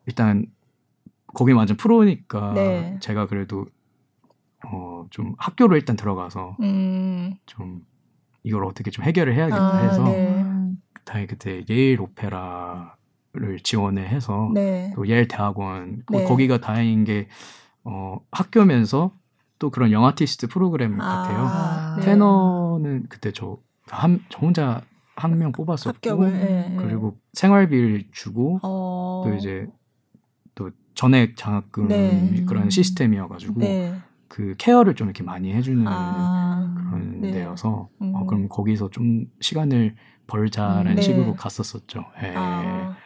[0.07, 0.47] 일단
[1.35, 2.97] 거기 완전 프로니까 네.
[3.01, 3.66] 제가 그래도
[4.64, 7.35] 어 좀 학교로 일단 들어가서 음.
[7.47, 7.81] 좀
[8.45, 10.29] 이걸 어떻게 좀 해결을 해야겠다 아, 해서 네.
[10.29, 10.77] 음.
[11.05, 14.92] 다행히 그때 예일 오페라를 지원을 해서 네.
[14.95, 16.25] 또 예일 대학원 거- 네.
[16.25, 17.27] 거기가 다행인 게
[17.85, 19.12] 어, 학교면서
[19.62, 21.94] 또 그런 영아티스트 프로그램 아, 같아요.
[22.01, 22.03] 네.
[22.05, 24.83] 테너는 그때 저, 한, 저 혼자
[25.14, 26.77] 한 명 뽑았었고 합격을 예, 예.
[26.77, 29.22] 그리고 생활비를 주고 어.
[29.25, 29.68] 또 이제
[30.57, 32.44] 또 전액 장학금 네.
[32.44, 33.94] 그런 시스템이어가지고 네.
[34.27, 36.75] 그 케어를 좀 이렇게 많이 해주는 아.
[36.90, 37.31] 그런 네.
[37.31, 38.16] 데여서 음.
[38.16, 39.94] 어, 그럼 거기서 좀 시간을
[40.27, 41.03] 벌자라는 네.
[41.03, 42.05] 식으로 갔었었죠.
[42.25, 42.35] 예.
[42.35, 42.96] 아,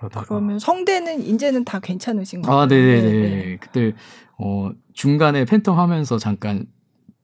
[0.00, 2.60] 그러다가 그러면 성대는 이제는 다 괜찮으신 거예요?
[2.60, 3.12] 아, 네네 네.
[3.12, 3.92] 네, 그때
[4.38, 6.64] 어 중간에 팬텀 하면서 잠깐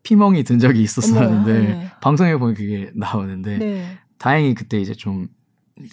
[0.03, 1.91] 피멍이 든 적이 있었었는데 네.
[2.03, 3.99] 방송에 보면 그게 나오는데 네.
[4.19, 5.29] 다행히 그때 이제 좀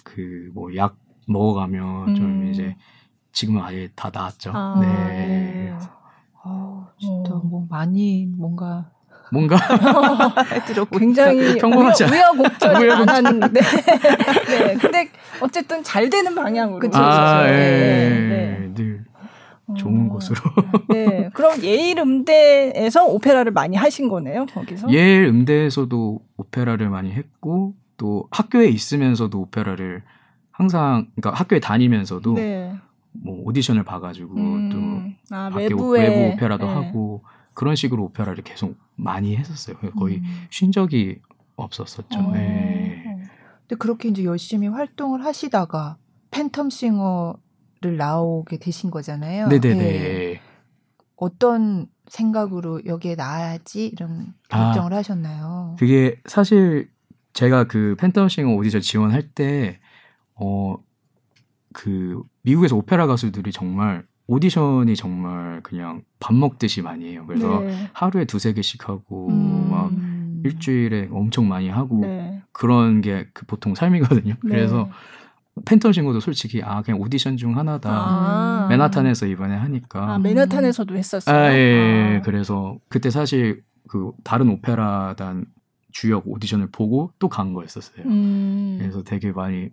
[0.05, 0.95] 그 뭐 약
[1.27, 2.49] 먹어가면 좀 음.
[2.51, 2.75] 이제
[3.33, 4.51] 지금은 아예 다 나았죠.
[4.53, 4.87] 아, 네.
[4.87, 5.73] 네.
[6.43, 7.39] 아, 진짜 어.
[7.43, 8.91] 뭐 많이 뭔가
[9.33, 9.57] 뭔가
[10.97, 13.05] 굉장히 평범하지 않- 우여곡절이 우여곡절.
[13.05, 14.73] 많았는데 네.
[14.79, 15.09] 근데
[15.41, 17.45] 어쨌든 잘 되는 방향으로 그쵸, 아.
[17.47, 17.51] 예.
[17.51, 19.03] 네, 늘
[19.75, 20.39] 좋은 어, 곳으로.
[20.89, 21.29] 네.
[21.33, 24.91] 그럼 예일 음대에서 오페라를 많이 하신 거네요, 거기서?
[24.91, 30.03] 예일 음대에서도 오페라를 많이 했고 또 학교에 있으면서도 오페라를
[30.51, 32.73] 항상 그러니까 학교에 다니면서도 네.
[33.13, 36.73] 뭐 오디션을 봐가지고 음, 또 아, 밖에 외부에 외부 오페라도 네.
[36.73, 39.77] 하고 그런 식으로 오페라를 계속 많이 했었어요.
[39.97, 40.47] 거의 음.
[40.49, 41.21] 쉰 적이
[41.55, 42.19] 없었었죠.
[42.19, 42.31] 어.
[42.31, 43.03] 네.
[43.61, 45.97] 근데 그렇게 이제 열심히 활동을 하시다가
[46.31, 49.47] 팬텀 싱어를 나오게 되신 거잖아요.
[49.47, 49.83] 네네네.
[49.83, 50.41] 예.
[51.15, 54.65] 어떤 생각으로 여기에 나와야지 이런 아.
[54.65, 55.75] 결정을 하셨나요?
[55.79, 56.89] 그게 사실
[57.33, 59.79] 제가 그 팬텀 싱어 오디션 지원할 때,
[60.35, 60.75] 어,
[61.73, 67.25] 그, 미국에서 오페라 가수들이 정말 오디션이 정말 그냥 밥 먹듯이 많이 해요.
[67.27, 67.89] 그래서 네.
[67.93, 69.69] 하루에 두세 개씩 하고, 음.
[69.69, 70.41] 막 음.
[70.45, 72.41] 일주일에 엄청 많이 하고, 네.
[72.51, 74.33] 그런 게 그 보통 삶이거든요.
[74.43, 74.49] 네.
[74.49, 74.89] 그래서
[75.65, 77.89] 팬텀싱어도 솔직히, 아, 그냥 오디션 중 하나다.
[77.91, 78.67] 아.
[78.69, 80.13] 맨하탄에서 이번에 하니까.
[80.13, 81.35] 아, 맨하탄에서도 했었어요.
[81.35, 82.17] 아, 예, 예.
[82.17, 82.21] 아.
[82.21, 85.45] 그래서 그때 사실 그 다른 오페라단
[85.91, 88.05] 주역 오디션을 보고 또 간 거였었어요.
[88.05, 88.77] 음.
[88.79, 89.69] 그래서 되게 많이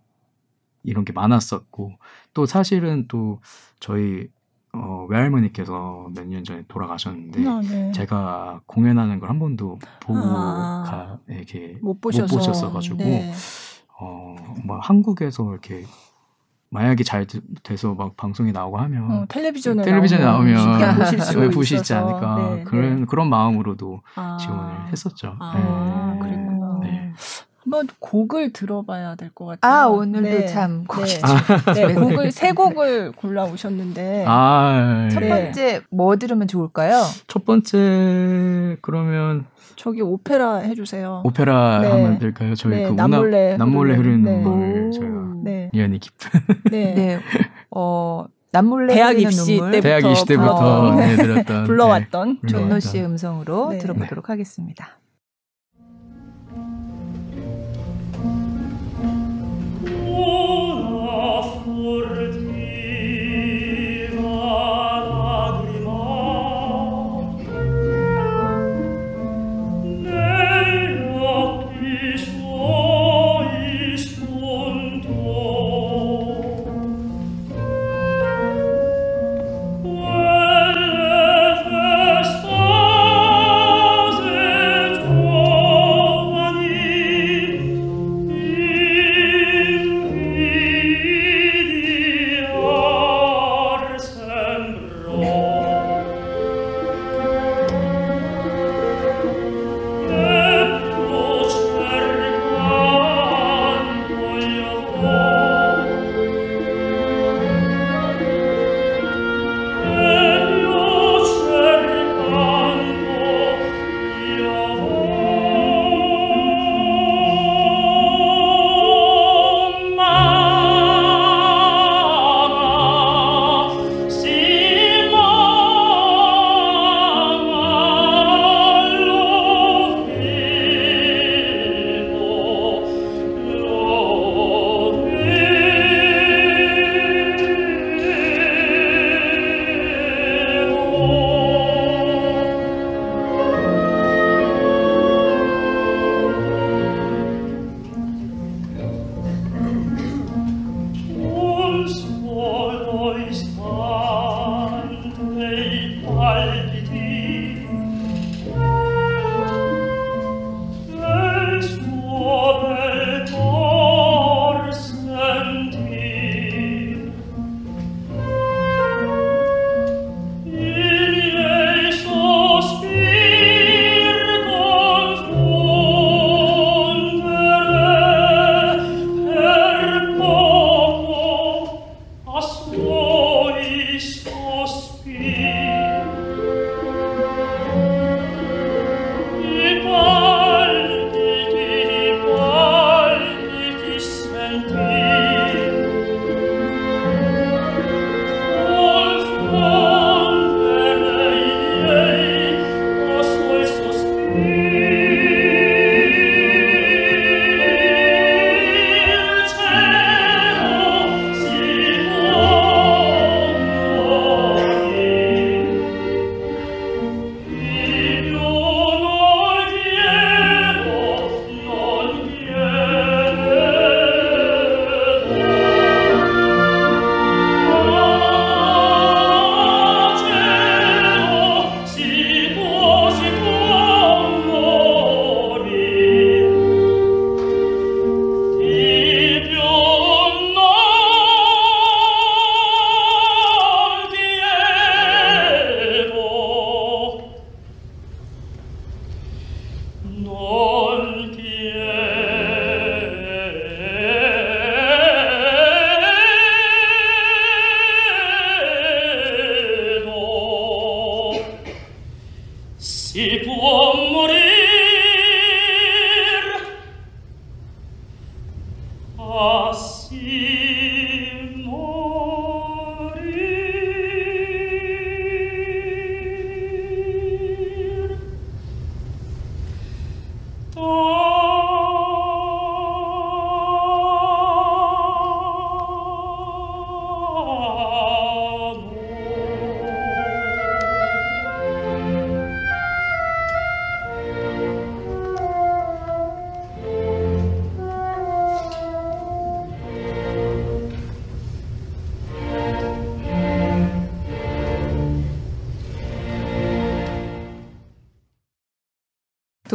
[0.83, 1.93] 이런 게 많았었고
[2.35, 3.41] 또 사실은 또
[3.81, 4.29] 저희
[4.73, 7.91] 어, 외할머니께서 몇 년 전에 돌아가셨는데 아, 네.
[7.93, 10.85] 제가 공연하는 걸 한 번도 보고 아.
[10.87, 12.35] 가 이렇게 못 보셔서.
[12.37, 13.33] 보셨어가지고 네.
[14.01, 15.85] 어, 뭐 한국에서 이렇게
[16.73, 20.57] 만약에 잘 되- 돼서 막 방송에 나오고 하면 어, 텔레비전에 텔레비전에 나오면
[21.51, 21.93] 보실 보시지.
[21.95, 23.07] 않을까 네, 그런 네.
[23.07, 24.37] 그런 마음으로도 아.
[24.41, 25.35] 지원을 했었죠.
[25.41, 26.21] 아, 네.
[26.21, 26.81] 그랬구나.
[27.71, 27.77] 네.
[27.79, 29.73] 한번 곡을 들어봐야 될 것 같아요.
[29.73, 30.47] 아 오늘도 네.
[30.47, 31.09] 참 곡이
[31.75, 31.87] 네.
[31.87, 35.29] 네, 곡을 세 곡을 골라 오셨는데 아, 첫 예.
[35.29, 35.43] 네.
[35.45, 37.03] 번째 뭐 들으면 좋을까요?
[37.29, 41.23] 첫 번째 그러면 저기 오페라 해주세요.
[41.25, 41.89] 오페라 네.
[41.89, 42.55] 하면 될까요?
[42.55, 44.43] 저희 네, 그 남몰래 남몰래 흐르는, 네.
[44.43, 44.91] 눈물 오.
[44.91, 45.07] 제가
[45.45, 46.93] 네, 연이 깊은 네.
[46.95, 47.21] 네.
[47.71, 52.81] 어 남몰래 대학 입시 눈물 때 대학 입시 때부터 불러- 네, 들었던 불러왔던 네, 존노.
[52.81, 53.79] 씨의 음성으로 네.
[53.79, 54.99] 들어보도록 하겠습니다.
[60.21, 62.20] sola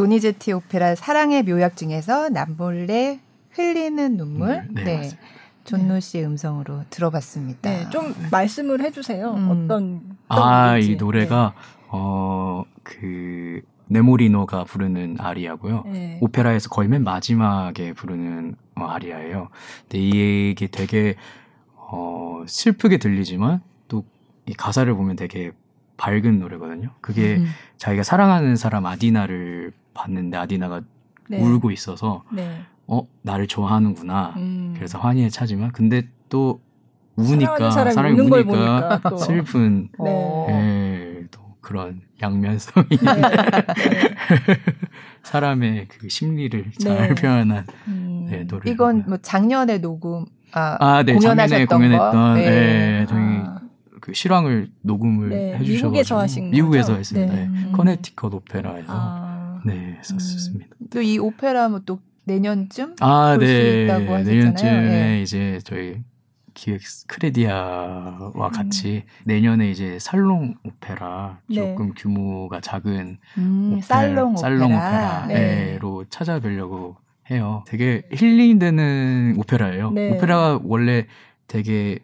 [0.06, 3.18] 도니제티 오페라 사랑의 묘약 중에서 남몰래
[3.50, 4.50] 흘리는 눈물.
[4.68, 5.10] 음, 네, 네.
[5.64, 7.68] 존노 씨의 음성으로 들어봤습니다.
[7.68, 9.32] 네, 좀 말씀을 해주세요.
[9.32, 9.50] 음.
[9.50, 11.88] 어떤, 아, 이 노래가 네.
[11.88, 15.82] 어 그 네모리노가 부르는 아리아고요.
[15.86, 16.18] 네.
[16.20, 19.48] 오페라에서 거의 맨 마지막에 부르는 어, 아리아예요.
[19.82, 21.16] 근데 이게 되게
[21.74, 24.04] 어 슬프게 들리지만 또
[24.46, 25.50] 이 가사를 보면 되게
[25.96, 26.90] 밝은 노래거든요.
[27.00, 27.46] 그게 음.
[27.78, 30.82] 자기가 사랑하는 사람 아디나를 봤는데 아디나가
[31.28, 31.40] 네.
[31.40, 32.60] 울고 있어서 네.
[32.86, 34.34] 어 나를 좋아하는구나.
[34.36, 34.72] 음.
[34.76, 36.60] 그래서 환희에 차지만 근데 또
[37.16, 40.46] 우니까 사람이 우니까 슬픈 네.
[40.50, 42.96] 예, 또 그런 양면성이 네.
[42.96, 43.22] 네.
[45.24, 47.14] 사람의 그 심리를 잘 네.
[47.14, 48.26] 표현한 음.
[48.30, 48.70] 네, 노래.
[48.70, 52.50] 이건 뭐 작년에 녹음 아, 아 네, 공연하셨던 공연했던 네.
[52.50, 53.60] 네, 저희 아.
[54.00, 56.98] 그 실황을 녹음을 해주셔서 미국에서 하신 미국에서 거죠?
[57.00, 57.34] 했습니다.
[57.34, 57.46] 네.
[57.46, 57.72] 음.
[57.74, 59.35] 커네티컷 오페라에서 아.
[59.64, 60.76] 네, 썼습니다.
[60.80, 60.88] 음.
[60.90, 63.84] 또이 오페라 뭐 또 내년쯤 아, 볼수 네.
[63.84, 64.24] 있다고 하셨잖아요.
[64.24, 65.22] 내년쯤에 네.
[65.22, 66.02] 이제 저희
[66.54, 68.50] 기획 크레디아와 음.
[68.50, 71.56] 같이 내년에 이제 살롱 오페라 네.
[71.56, 75.26] 조금 규모가 작은 음, 오페라, 살롱, 살롱 오페라.
[75.28, 75.78] 네.
[75.78, 76.96] 로 찾아뵈려고
[77.30, 77.62] 해요.
[77.66, 79.90] 되게 힐링되는 오페라예요.
[79.92, 80.10] 네.
[80.12, 81.06] 오페라가 원래
[81.46, 81.98] 되게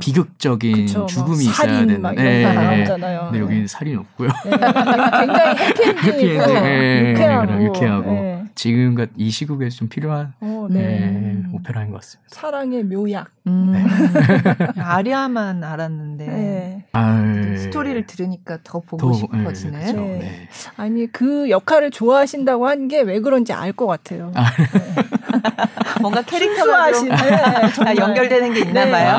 [0.00, 3.20] 비극적인 그쵸, 죽음이 있어야 되는 네, 나오잖아요.
[3.30, 4.28] 근데 여기는 살인 없고요.
[4.44, 8.44] 네, 굉장히 해피엔딩이고 네, 유쾌하고, 유쾌하고 네.
[8.54, 10.80] 지금 이 시국에 좀 필요한 오, 네.
[10.82, 12.28] 네, 오페라인 것 같습니다.
[12.34, 13.28] 사랑의 묘약.
[13.46, 13.72] 음.
[13.72, 13.84] 네.
[14.82, 16.84] 아리아만 알았는데 네.
[16.92, 17.22] 아,
[17.56, 19.92] 스토리를 들으니까 더 보고 더, 싶어지네.
[19.92, 20.48] 네, 네.
[20.76, 24.32] 아니 그 역할을 좋아하신다고 한 게 왜 그런지 알 것 같아요.
[24.34, 24.44] 아,
[26.00, 29.10] 뭔가 캐릭터가 좀 아, 연결되는 게 있나 봐요.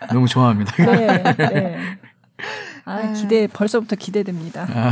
[0.00, 0.72] 아, 너무 좋아합니다.
[2.84, 4.66] 아, 기대 벌써부터 기대됩니다.
[4.72, 4.90] 아.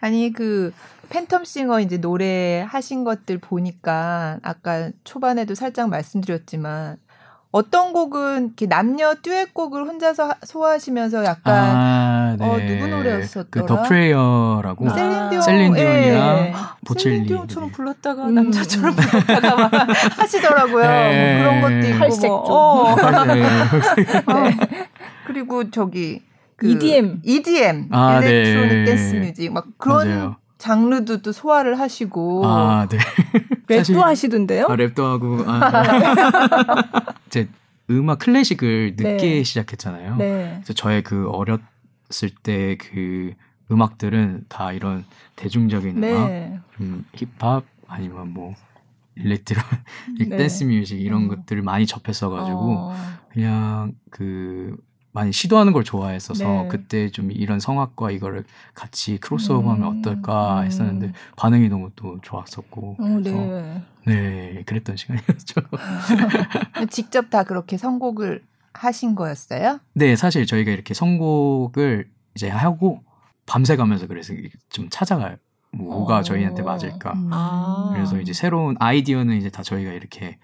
[0.00, 0.72] 아니 그
[1.08, 6.98] 팬텀싱어 이제 노래 하신 것들 보니까 아까 초반에도 살짝 말씀드렸지만
[7.56, 12.44] 어떤 곡은 이렇게 남녀 듀엣곡을 혼자서 소화하시면서 약간 아, 네.
[12.44, 13.66] 어 누구 노래였었더라?
[13.66, 16.54] 그 The Prayer라고 셀린디온 셀린디온이랑 예.
[16.84, 18.34] 보첼리 셀린디온처럼 불렀다가 음.
[18.34, 19.72] 남자처럼 불렀다가 막
[20.20, 20.86] 하시더라고요.
[20.86, 21.42] 네.
[21.42, 22.92] 뭐 그런 것도 있고 팔색 뭐.
[22.92, 23.24] 어.
[23.24, 23.42] 네.
[23.42, 24.50] 어.
[25.26, 26.20] 그리고 저기
[26.56, 28.84] 그 EDM EDM 아, electronic 네.
[28.84, 30.36] dance music 막 그런 맞아요.
[30.58, 32.98] 장르도 또 소화를 하시고 아, 네.
[33.68, 34.66] 랩도 하시던데요?
[34.66, 37.48] 아, 랩도 하고 아, 제
[37.90, 39.42] 음악 클래식을 늦게 네.
[39.42, 40.16] 시작했잖아요.
[40.16, 40.54] 네.
[40.56, 43.32] 그래서 저의 그 어렸을 때 그
[43.70, 46.12] 음악들은 다 이런 대중적인 네.
[46.12, 48.54] 음악, 좀 힙합 아니면 뭐
[49.16, 49.62] 일렉트론,
[50.18, 50.28] 네.
[50.36, 51.28] 댄스 뮤직 이런 음.
[51.28, 52.94] 것들을 많이 접했어가지고 어.
[53.32, 54.76] 그냥 그
[55.16, 56.68] 많이 시도하는 걸 좋아했어서 네.
[56.68, 59.98] 그때 좀 이런 성악과 이거를 같이 크로스오버하면 음.
[59.98, 61.12] 어떨까 했었는데 음.
[61.36, 63.82] 반응이 너무 또 좋았었고 어, 네.
[64.04, 65.62] 네 그랬던 시간이었죠.
[66.90, 69.80] 직접 다 그렇게 선곡을 하신 거였어요?
[69.94, 73.02] 네 사실 저희가 이렇게 선곡을 이제 하고
[73.46, 74.34] 밤새 가면서 그래서
[74.68, 75.36] 좀 찾아가요.
[75.72, 76.22] 뭐가 어.
[76.22, 77.14] 저희한테 맞을까.
[77.14, 77.30] 음.
[77.32, 77.92] 아.
[77.94, 80.36] 그래서 이제 새로운 아이디어는 이제 다 저희가 이렇게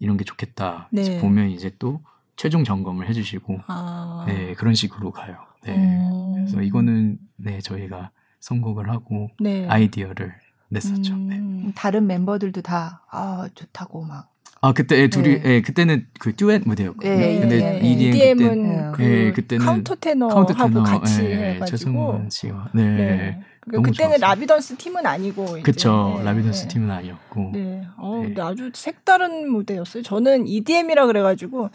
[0.00, 0.90] 이런 게 좋겠다.
[0.92, 1.18] 네.
[1.18, 2.02] 보면 이제 또
[2.38, 4.24] 최종 점검을 해주시고 아.
[4.26, 5.36] 네 그런 식으로 가요.
[5.64, 6.34] 네 음.
[6.34, 9.68] 그래서 이거는 네 저희가 선곡을 하고 네.
[9.68, 10.32] 아이디어를
[10.70, 11.16] 냈었죠.
[11.16, 11.36] 네.
[11.36, 11.62] 음.
[11.66, 11.72] 네.
[11.74, 15.42] 다른 멤버들도 다 아, 좋다고 막 아 그때 예, 둘이 네.
[15.44, 17.16] 예, 그때는 그 듀엣 무대였거든요.
[17.16, 17.80] 네, 근데 네.
[17.80, 22.68] EDM, EDM은 그때 그 예, 그때는 카운터 테너하고 카운터 테너, 같이 예, 해가지고 최승원 씨와
[22.74, 23.40] 네, 네.
[23.70, 24.18] 그때는 좋았어요.
[24.18, 25.58] 라비던스 팀은 아니고.
[25.62, 26.68] 그쵸 네, 라비던스 네.
[26.68, 27.82] 팀은 아니었고 네.
[27.98, 28.26] 어, 네.
[28.28, 30.02] 근데 아주 색다른 무대였어요.
[30.02, 31.68] 저는 EDM이라 그래가지고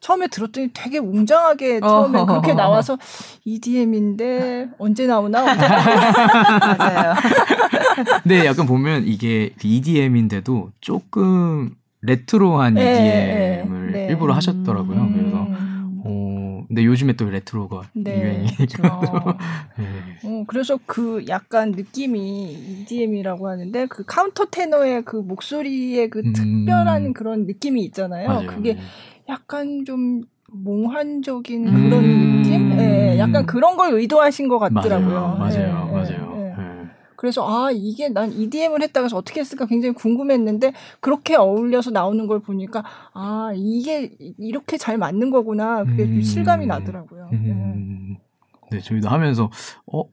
[0.00, 2.24] 처음에 들었더니 되게 웅장하게 처음에.
[2.24, 2.96] 그렇게 나와서
[3.44, 7.14] EDM인데 언제 나오나 맞아요.
[8.22, 14.06] 근데 약간 보면 이게 EDM인데도 조금 레트로한 네, EDM을 네.
[14.08, 15.00] 일부러 하셨더라고요.
[15.00, 15.12] 음.
[15.12, 15.46] 그래서
[16.02, 18.20] 어 근데 요즘에 또 레트로가 네.
[18.22, 19.36] 유행이니까 어.
[19.76, 19.84] 네.
[20.24, 26.32] 어, 그래서 그 약간 느낌이 EDM이라고 하는데 그 카운터 테너의 그 목소리의 그 음.
[26.32, 28.28] 특별한 그런 느낌이 있잖아요.
[28.28, 28.46] 맞아요.
[28.46, 28.78] 그게
[29.28, 31.74] 약간 좀 몽환적인 음.
[31.74, 32.42] 그런 음.
[32.42, 32.72] 느낌?
[32.80, 35.36] 예, 약간 그런 걸 의도하신 것 같더라고요.
[35.38, 36.39] 맞아요, 예, 맞아요, 예, 맞아요.
[37.20, 37.26] 예.
[37.26, 37.30] 네.
[37.30, 42.40] 그래서 아 이게 난 EDM을 했다가 해서 어떻게 했을까 굉장히 궁금했는데 그렇게 어울려서 나오는 걸
[42.40, 46.22] 보니까 아 이게 이렇게 잘 맞는 거구나 그게 좀 음.
[46.22, 47.28] 실감이 나더라고요.
[47.32, 47.36] 예.
[47.36, 48.16] 음,
[48.70, 49.50] 네, 저희도 하면서
[49.92, 50.04] 어.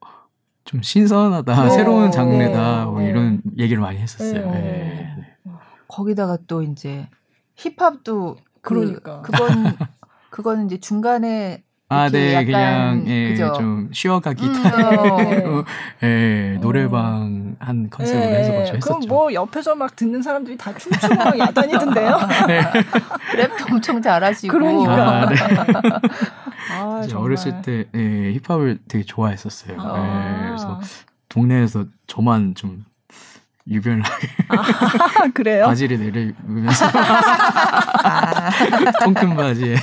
[0.65, 1.69] 좀 신선하다, 네.
[1.69, 3.07] 새로운 장르다, 뭐 네.
[3.07, 4.51] 이런 얘기를 많이 했었어요.
[4.51, 4.61] 네.
[4.61, 5.15] 네.
[5.45, 5.51] 네.
[5.87, 7.07] 거기다가 또 이제
[7.55, 9.21] 힙합도 그, 그러니까.
[9.21, 9.47] 그건
[10.29, 13.53] 그거는 이제 중간에 아, 네, 약간, 그냥 예, 그죠?
[13.53, 15.65] 좀 쉬어가기 음, 타임으로 어.
[16.03, 16.61] 예, 어.
[16.61, 18.79] 노래방 한 컨셉으로 해서 예, 했었죠.
[18.79, 22.19] 그럼 뭐 옆에서 막 듣는 사람들이 다 춤추고 막 야단이던데요.
[22.47, 22.59] 네.
[23.39, 25.21] 랩도 엄청 잘하시고 그러니까.
[25.21, 25.35] 아, 네.
[26.73, 27.07] 아.
[27.15, 29.77] 어렸을 때 예, 힙합을 되게 좋아했었어요.
[29.79, 30.41] 아.
[30.43, 30.81] 예, 그래서
[31.29, 32.83] 동네에서 저만 좀
[33.69, 35.65] 유별나게 아, 그래요?
[35.65, 38.49] 바지를 내리면서 아,
[39.03, 39.75] 통큰 바지에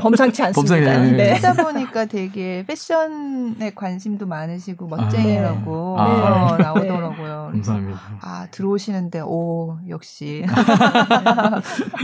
[0.00, 0.74] 범상치 않습니다.
[0.76, 1.38] 범상치 않- 네.
[1.40, 6.04] 찾아보니까 되게 패션에 관심도 많으시고 멋쟁이라고 아.
[6.04, 6.62] 어, 네.
[6.64, 7.48] 나오더라고요.
[7.52, 8.00] 그래서 감사합니다.
[8.22, 10.44] 아 들어오시는데 오 역시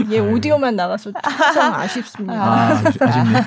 [0.05, 1.11] 이게 오디오만 나가서
[1.53, 2.33] 참 아쉽습니다.
[2.35, 3.41] 아, 아쉽네.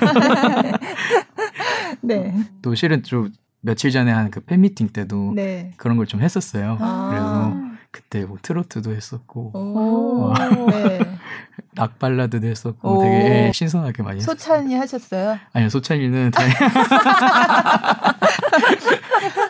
[2.01, 2.33] 네.
[2.61, 3.31] 또 실은 좀
[3.65, 5.71] 며칠 전에 한 그 팬미팅 때도 네.
[5.77, 6.77] 그런 걸 좀 했었어요.
[6.79, 7.07] 아.
[7.09, 7.53] 그래서
[7.91, 10.33] 그때 뭐 트로트도 했었고 오.
[10.69, 10.99] 네.
[11.77, 13.01] 락 발라드도 했었고 오.
[13.01, 14.35] 되게 예, 신선하게 많이 했었어요.
[14.37, 15.37] 소찬이 하셨어요?
[15.53, 16.43] 아니요 소찬이는 다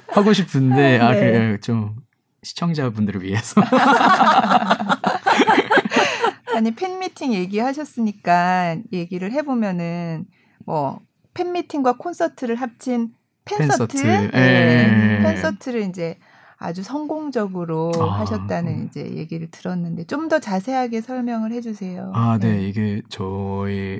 [0.09, 1.51] 하고 싶은데 아 네.
[1.53, 1.95] 그좀
[2.43, 3.61] 시청자분들을 위해서
[6.55, 10.25] 아니 팬미팅 얘기하셨으니까 얘기를 해보면은
[10.65, 10.99] 뭐
[11.33, 13.09] 팬미팅과 콘서트를 합친
[13.45, 14.07] 팬서트, 팬서트.
[14.07, 15.23] 네, 예.
[15.23, 16.17] 팬서트를 이제
[16.57, 18.85] 아주 성공적으로 아, 하셨다는 음.
[18.87, 22.11] 이제 얘기를 들었는데 좀 더 자세하게 설명을 해주세요.
[22.15, 23.99] 아네 이게 저희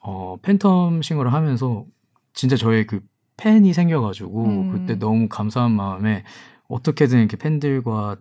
[0.00, 1.84] 어 팬텀 싱어를 하면서
[2.32, 3.00] 진짜 저의 그
[3.36, 4.72] 팬이 생겨가지고 음.
[4.72, 6.24] 그때 너무 감사한 마음에
[6.68, 8.16] 어떻게든 이렇게 팬들과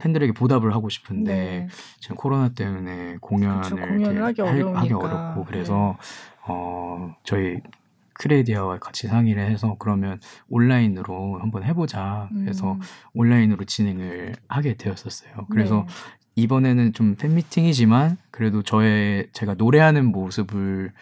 [0.00, 1.68] 팬들에게 보답을 하고 싶은데 네.
[2.00, 4.88] 지금 코로나 때문에 공연을, 그쵸, 공연을 하기 이렇게 할- 하기.
[4.88, 4.94] 네.
[4.94, 5.96] 어렵고 그래서
[6.46, 7.58] 어 저희
[8.14, 12.80] 크레디아와 같이 상의를 해서 그러면 온라인으로 한번 해보자 그래서 음.
[13.14, 15.46] 온라인으로 진행을 하게 되었었어요.
[15.50, 15.94] 그래서 네.
[16.36, 20.92] 이번에는 좀 팬미팅이지만 그래도 저의 제가 노래하는 모습을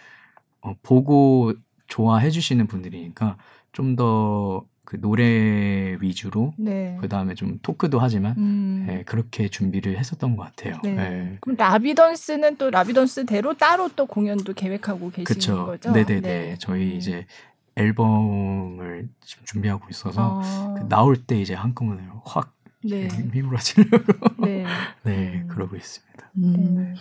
[0.61, 1.53] 어, 보고
[1.87, 3.37] 좋아해 주시는 분들이니까
[3.71, 6.95] 좀 더 그 노래 위주로 네.
[7.01, 8.87] 그 다음에 좀 토크도 하지만 음.
[8.87, 10.77] 예, 그렇게 준비를 했었던 것 같아요.
[10.83, 10.91] 네.
[10.91, 11.37] 예.
[11.41, 15.65] 그럼 라비던스는 또 라비던스대로 따로 또 공연도 계획하고 계시는 그쵸.
[15.65, 15.91] 거죠?
[15.91, 16.21] 네네네.
[16.21, 16.55] 네.
[16.59, 16.97] 저희 음.
[16.97, 17.25] 이제
[17.75, 23.07] 앨범을 지금 준비하고 있어서 아, 그 나올 때 이제 한꺼번에 확 네.
[23.07, 24.63] 휘몰아치려고 네.
[25.01, 25.47] 네 음.
[25.47, 26.29] 그러고 있습니다.
[26.37, 26.95] 음, 그럼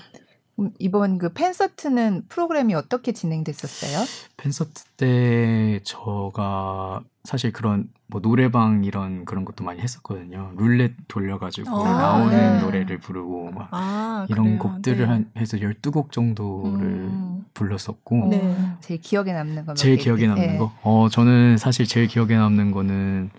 [0.78, 4.04] 이번 그 팬서트는 프로그램이 어떻게 진행됐었어요?
[4.36, 10.52] 팬서트 때 저가 사실 그런 뭐 노래방 이런 그런 것도 많이 했었거든요.
[10.56, 12.60] 룰렛 돌려가지고 아, 나오는 네.
[12.60, 14.58] 노래를 부르고 막 아, 이런 그래요?
[14.58, 15.04] 곡들을 네.
[15.04, 17.46] 한 해서 12곡 정도를 음.
[17.54, 18.40] 불렀었고 네.
[18.42, 19.74] 어, 제일 기억에 남는 거.
[19.74, 20.58] 제일 기억에 남는 네.
[20.58, 20.72] 거?
[20.82, 23.30] 어 저는 사실 제일 기억에 남는 거는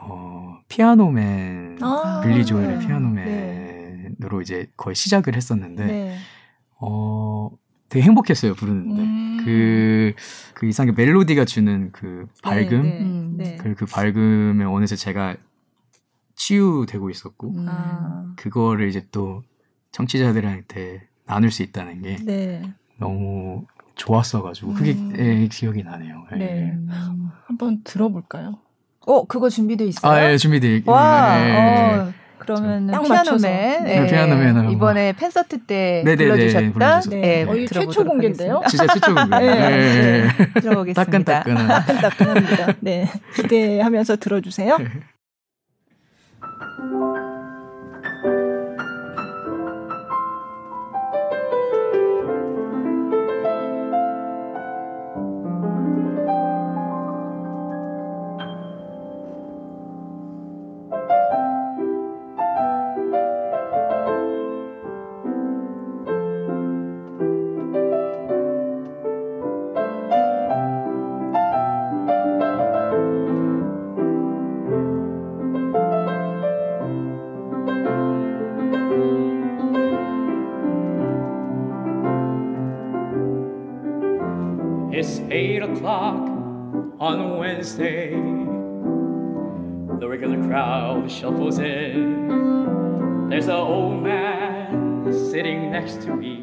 [0.00, 2.86] 어 피아노맨 아, 빌리 조엘의 네.
[2.86, 6.16] 피아노맨으로 이제 거의 시작을 했었는데 네.
[6.80, 7.50] 어
[7.88, 9.42] 되게 행복했어요 부르는데 음.
[9.44, 10.12] 그,
[10.54, 13.00] 그 이상의 멜로디가 주는 그 밝음 네.
[13.00, 13.34] 음.
[13.38, 13.56] 네.
[13.56, 15.36] 그, 그 밝음에 어느새 제가
[16.34, 17.66] 치유되고 있었고 음.
[17.68, 18.32] 아.
[18.36, 19.42] 그거를 이제 또
[19.92, 22.62] 청취자들한테 나눌 수 있다는 게 네.
[22.98, 25.12] 너무 좋았어가지고 그게 음.
[25.18, 26.26] 예, 기억이 나네요.
[26.32, 26.36] 예.
[26.36, 26.72] 네.
[26.72, 27.30] 음.
[27.46, 28.58] 한번 들어볼까요?
[29.06, 30.12] 어, 그거 준비돼 있어요?
[30.12, 30.82] 아, 예, 준비돼.
[30.86, 31.52] 와, 예.
[31.52, 32.12] 어,
[32.54, 33.46] 그러면은 딱 맞춰서.
[33.46, 34.70] 피아노맨, 네, 피아노맨.
[34.70, 37.10] 이번에 팬서트 때 네네네, 불러주셨던 불러주셨어요.
[37.20, 37.36] 네, 네.
[37.38, 37.44] 네.
[37.46, 38.62] 거의 최초 공개인데요?
[38.68, 39.38] 진짜 최초 공개.
[39.38, 40.60] 네, 예.
[40.60, 41.04] 들어보겠습니다.
[41.04, 41.68] 따끈따끈한.
[41.68, 42.74] 따끈따끈합니다.
[42.80, 43.08] 네.
[43.34, 44.78] 기대하면서 들어주세요.
[87.68, 88.10] Wednesday.
[90.00, 93.28] The regular crowd shuffles in.
[93.28, 96.36] There's an old man sitting next to me,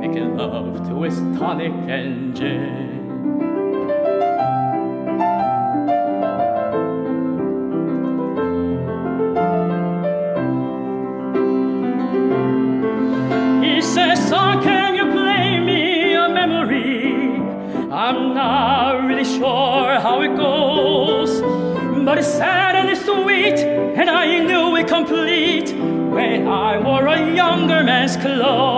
[0.00, 2.83] making love to his tonic and gin.
[28.24, 28.73] close.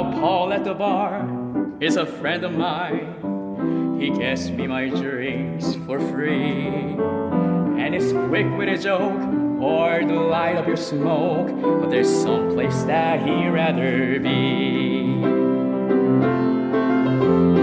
[0.00, 1.28] Now, Paul at the bar
[1.78, 3.98] is a friend of mine.
[4.00, 6.96] He gets me my drinks for free.
[7.76, 9.20] And he's quick with a joke
[9.60, 11.48] or the light of your smoke.
[11.82, 15.20] But there's some place that he'd rather be.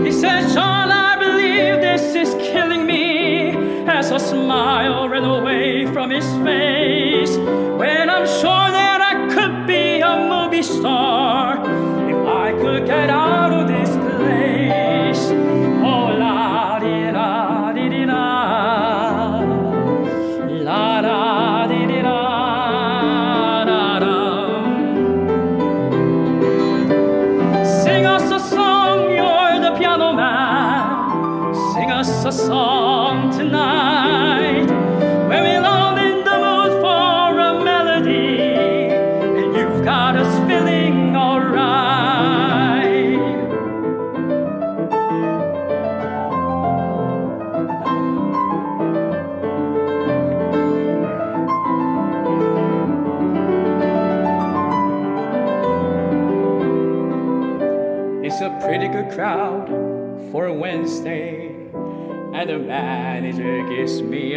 [0.06, 3.88] He says, John, I believe this is killing me.
[3.88, 7.36] As a smile ran away from his face.
[7.36, 11.27] When I'm sure that I could be a movie star
[13.10, 13.47] it all.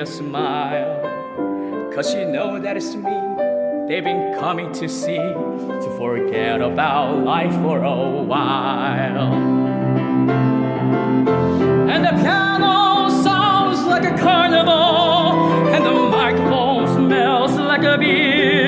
[0.01, 1.91] A smile.
[1.95, 3.21] Cause you know that it's me
[3.87, 9.35] they've been coming to see to forget about life for a while.
[11.93, 18.60] And the piano sounds like a carnival, and the microphone smells like a beer.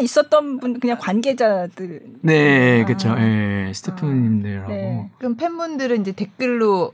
[0.00, 2.86] 있었던 분 그냥 관계자들 네, 아.
[2.86, 3.14] 그쵸.
[3.18, 4.68] 예, 스태프님들하고.
[4.68, 4.76] 네.
[4.76, 6.92] 네, 그럼 팬분들은 이제 댓글로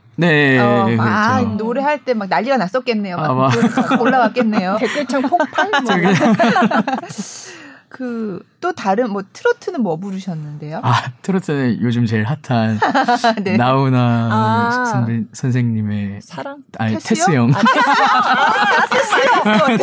[0.59, 1.01] 어, 그렇죠.
[1.01, 3.17] 아, 노래할 때 막 난리가 났었겠네요.
[3.17, 4.77] 막 아, 올라왔겠네요.
[4.79, 5.91] 댓글창 폭발 뭐
[7.89, 10.81] 그 또 다른 뭐 트로트는 뭐 부르셨는데요?
[10.83, 12.79] 아, 트로트는 요즘 제일 핫한
[13.43, 13.55] 네.
[13.55, 14.85] 나훈아 아.
[14.85, 17.15] 선배, 선생님의 사랑 아니 테스요?
[17.15, 17.51] 테스 형.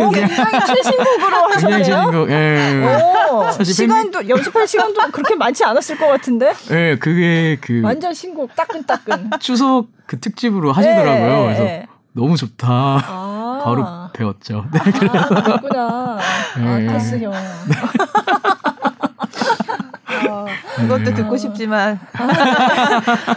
[0.07, 1.85] 오, 굉장히 최신곡으로 하셨네요.
[1.85, 2.31] 신곡.
[2.31, 3.31] 예.
[3.31, 9.31] 오, 시간도 연습할 시간도 그렇게 많지 않았을 것 같은데 예, 그게 그 완전 신곡 따끈따끈
[9.39, 11.33] 추석 그 특집으로 하시더라고요.
[11.33, 11.87] 예, 예, 그래서 예.
[12.13, 12.69] 너무 좋다.
[12.69, 13.63] 아.
[13.65, 14.65] 바로 배웠죠.
[14.73, 16.19] 네, 아, 그렇구나.
[16.57, 16.89] 네.
[16.89, 17.33] 아, 테스 형.
[20.27, 20.47] 어,
[20.77, 21.15] 그것도 네.
[21.15, 21.99] 듣고 싶지만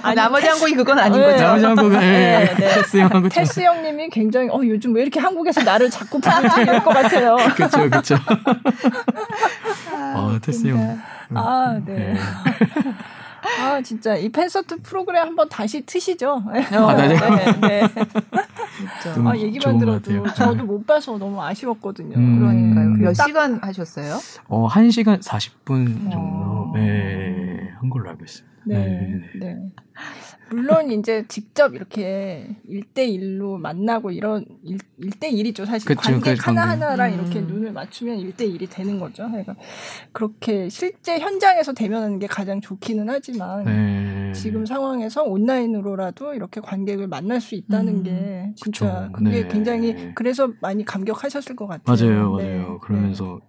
[0.04, 1.32] 아니, 나머지 한 곡이 그건 아닌 네.
[1.32, 1.44] 거죠.
[1.44, 2.74] 나머지 한국은 예, 네, 네.
[2.76, 6.22] 테스 형하고 좀 테스 형님이 굉장히 어 요즘 왜 이렇게 한국에서 나를 자꾸
[6.62, 7.36] 이럴 것 같아요.
[7.56, 8.16] 그쵸 그쵸.
[9.94, 10.78] 아, 어, 테스 형.
[10.78, 11.42] 웃긴다.
[11.42, 12.16] 아, 네.
[13.60, 16.44] 아 진짜 이 팬서트 프로그램 한번 다시 트시죠.
[16.54, 17.08] 네, 어, 아, 네.
[17.62, 17.82] 네.
[18.78, 19.14] 진짜.
[19.16, 20.24] 좀아 얘기만 들어도.
[20.34, 22.16] 저도 못 봐서 너무 아쉬웠거든요.
[22.18, 22.40] 음.
[22.40, 22.90] 그러니까요.
[22.98, 24.18] 몇 딱- 시간 하셨어요?
[24.48, 26.72] 어, 1 시간 40분 정도 어.
[26.76, 28.48] 네, 한 걸로 알고 있어요.
[28.66, 29.58] 네, 네.
[30.50, 35.66] 물론 이제 직접 이렇게 1대1로 만나고 이런 1, 1대1이죠.
[35.66, 36.62] 사실 그쵸, 관객 그 방금.
[36.62, 37.14] 하나하나랑 음.
[37.16, 39.28] 이렇게 눈을 맞추면 1대1이 되는 거죠.
[39.28, 39.56] 그러니까
[40.12, 44.32] 그렇게 실제 현장에서 대면하는 게 가장 좋기는 하지만 네.
[44.34, 49.24] 지금 상황에서 온라인으로라도 이렇게 관객을 만날 수 있다는 음, 게 진짜 그쵸.
[49.24, 49.48] 그게 네.
[49.48, 51.84] 굉장히 그래서 많이 감격하셨을 것 같아요.
[51.86, 52.80] 맞아요, 네, 맞아요.
[52.80, 53.40] 그러면서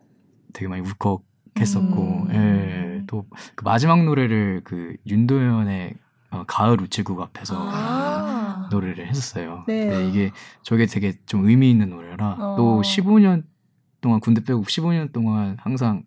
[0.53, 2.31] 되게 많이 울컥했었고, 음.
[2.33, 5.95] 예, 또그 마지막 노래를 그 윤도현의
[6.31, 8.69] 어, 가을 우체국 앞에서 아.
[8.71, 9.65] 노래를 했었어요.
[9.67, 9.87] 네.
[9.87, 10.31] 근데 이게
[10.63, 12.57] 저게 되게 좀 의미 있는 노래라 어.
[12.57, 13.45] 또 15년
[14.01, 16.05] 동안 군대 빼고 15년 동안 항상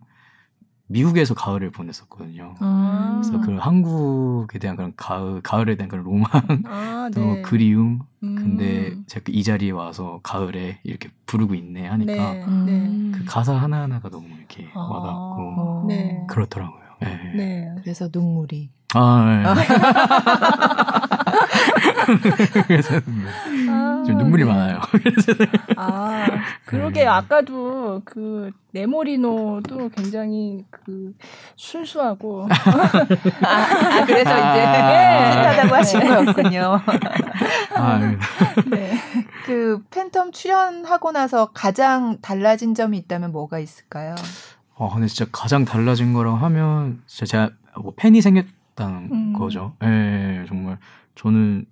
[0.92, 2.56] 미국에서 가을을 보냈었거든요.
[2.60, 3.22] 아.
[3.22, 6.30] 그래서 그 한국에 대한 그런 가을, 가을에 대한 그런 로망,
[6.66, 7.42] 아, 또 네.
[7.42, 8.02] 그리움.
[8.24, 8.36] 음.
[8.36, 12.66] 근데 제가 그이 자리에 와서 가을에 이렇게 부르고 있네 하니까 네, 음.
[12.66, 13.18] 네.
[13.18, 14.80] 그 가사 하나하나가 너무 이렇게 아.
[14.80, 15.86] 와닿고 어.
[15.88, 16.26] 네.
[16.28, 16.81] 그렇더라고요.
[17.04, 17.38] 예.
[17.38, 17.76] 네.
[17.82, 18.70] 그래서 눈물이.
[18.94, 19.44] 아, 예.
[22.68, 22.96] 그래서
[23.70, 24.50] 아, 좀 눈물이 네.
[24.50, 24.82] 많아요.
[25.78, 26.26] 아,
[26.66, 27.08] 그러게 네.
[27.08, 31.14] 아까도 그 네모리노도 굉장히 그
[31.56, 35.30] 순수하고 아, 아, 그래서 이제 아.
[35.30, 36.82] 비슷하다고 하신 거였군요.
[37.76, 38.18] 아, 예.
[38.70, 38.98] 네.
[39.46, 44.16] 그 팬텀 출연하고 나서 가장 달라진 점이 있다면 뭐가 있을까요?
[44.82, 47.52] 어, 근데 진짜 가장 달라진 거라고 하면 진짜 제가
[47.84, 49.34] 뭐 팬이 생겼다는 음.
[49.34, 49.76] 거죠.
[49.84, 50.80] 예, 정말
[51.14, 51.68] 저는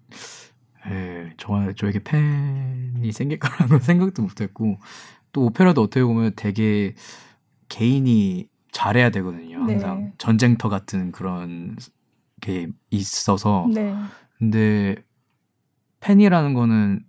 [0.92, 4.78] 예, 저 저에게 팬이 생길 거라고 생각도 못했고
[5.32, 6.94] 또 오페라도 어떻게 보면 되게
[7.68, 9.58] 개인이 잘해야 되거든요.
[9.58, 10.14] 항상 네.
[10.20, 11.78] 전쟁터 같은 그런
[12.42, 13.92] 게 있어서 네.
[14.38, 14.98] 근데
[16.02, 17.04] 팬이라는 거는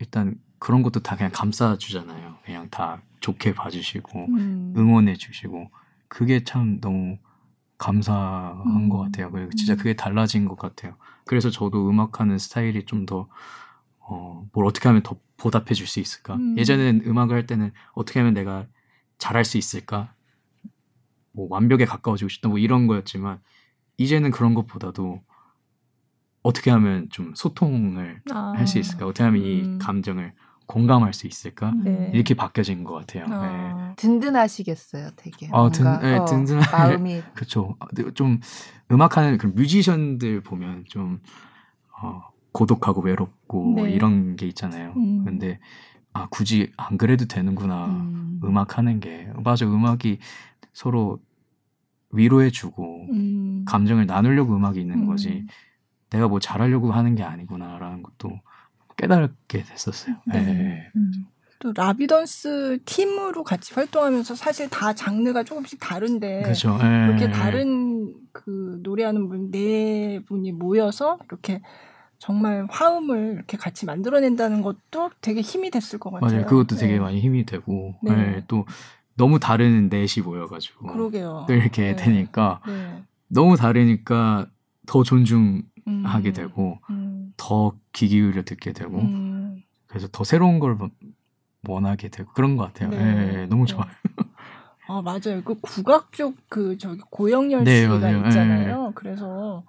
[0.00, 2.36] 일단 그런 것도 다 그냥 감싸주잖아요.
[2.44, 4.74] 그냥 다 좋게 봐주시고 음.
[4.76, 5.70] 응원해 주시고
[6.06, 7.18] 그게 참 너무
[7.76, 8.88] 감사한 음.
[8.88, 9.32] 것 같아요.
[9.32, 9.76] 그리고 진짜 음.
[9.78, 10.96] 그게 달라진 것 같아요.
[11.26, 13.28] 그래서 저도 음악하는 스타일이 좀 더
[14.08, 16.36] 어, 뭘 어떻게 하면 더 보답해 줄 수 있을까?
[16.36, 16.56] 음.
[16.56, 18.66] 예전에는 음악을 할 때는 어떻게 하면 내가
[19.18, 20.14] 잘할 수 있을까?
[21.32, 23.40] 뭐 완벽에 가까워지고 싶다 뭐 이런 거였지만
[23.98, 25.22] 이제는 그런 것보다도
[26.42, 28.52] 어떻게 하면 좀 소통을 아.
[28.56, 29.06] 할수 있을까?
[29.06, 29.46] 어떻게 하면 음.
[29.46, 30.32] 이 감정을
[30.66, 31.72] 공감할 수 있을까?
[31.82, 32.10] 네.
[32.12, 33.26] 이렇게 바뀌어진 것 같아요.
[33.26, 33.34] 네.
[33.34, 33.94] 아.
[33.96, 35.48] 든든하시겠어요, 되게.
[35.52, 36.70] 아, 든- 네, 어, 든든하게.
[36.76, 37.76] 마음이 그렇죠.
[38.14, 38.40] 좀
[38.90, 41.20] 음악하는 그런 뮤지션들 보면 좀
[42.02, 43.92] 어, 고독하고 외롭고 뭐 네.
[43.92, 44.92] 이런 게 있잖아요.
[44.96, 45.24] 음.
[45.24, 45.58] 근데
[46.12, 47.86] 아 굳이 안 그래도 되는구나.
[47.86, 48.40] 음.
[48.44, 49.66] 음악 하는 게 맞아.
[49.66, 50.18] 음악이
[50.72, 51.20] 서로
[52.12, 53.64] 위로해주고 음.
[53.66, 55.06] 감정을 나누려고 음악이 있는 음.
[55.06, 55.46] 거지.
[56.10, 58.30] 내가 뭐 잘하려고 하는 게 아니구나라는 것도
[58.96, 60.16] 깨닫게 됐었어요.
[60.26, 60.40] 네.
[60.42, 60.90] 네.
[60.96, 61.12] 음.
[61.58, 66.76] 또 라비던스 팀으로 같이 활동하면서 사실 다 장르가 조금씩 다른데 그렇죠.
[67.08, 71.62] 이렇게 다른 그 노래하는 분 네 분이 모여서 이렇게
[72.18, 76.30] 정말 화음을 이렇게 같이 만들어낸다는 것도 되게 힘이 됐을 것 같아요.
[76.30, 76.46] 맞아요.
[76.46, 76.98] 그것도 되게 네.
[77.00, 78.14] 많이 힘이 되고 네.
[78.14, 78.66] 네, 또
[79.14, 81.46] 너무 다른 넷이 모여가지고 그러게요.
[81.48, 81.96] 또 이렇게 네.
[81.96, 83.02] 되니까 네.
[83.28, 84.46] 너무 다르니까
[84.86, 85.62] 더 존중
[86.04, 86.32] 하게 음.
[86.32, 87.32] 되고 음.
[87.36, 89.62] 더귀 기울여 듣게 되고 음.
[89.86, 90.76] 그래서 더 새로운 걸
[91.68, 92.90] 원하게 되고 그런 것 같아요.
[92.90, 92.96] 네.
[92.98, 93.72] 네, 너무 네.
[93.72, 93.86] 좋아요.
[94.88, 95.42] 아 맞아요.
[95.44, 98.24] 그 국악 쪽 그 저기 고영열 네, 씨가 맞아요.
[98.26, 98.92] 있잖아요.
[98.94, 99.64] 그래서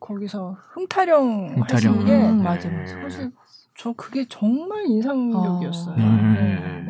[0.00, 1.64] 거기서 흥타령 흥타령.
[1.70, 2.42] 하시는 게 음, 네.
[2.44, 2.86] 맞아요.
[3.02, 3.32] 사실
[3.76, 5.94] 저 그게 정말 인상적이었어요.
[5.94, 5.98] 어.
[5.98, 6.82] 네.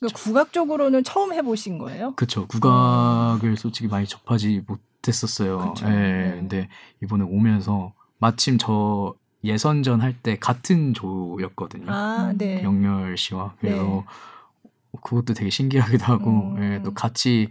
[0.00, 0.12] 네, 네.
[0.12, 2.14] 그러니까 국악적으로는 처음 해보신 거예요?
[2.14, 2.46] 그쵸.
[2.46, 5.74] 국악을 솔직히 많이 접하지 못했었어요.
[5.82, 6.30] 예, 네.
[6.36, 6.68] 근데
[7.02, 11.90] 이번에 오면서 마침 저 예선전 할 때 같은 조였거든요.
[11.90, 12.62] 아, 음, 네.
[12.62, 14.70] 영렬 씨와 그래서 네.
[15.02, 16.62] 그것도 되게 신기하기도 하고 음.
[16.62, 17.50] 예, 또 같이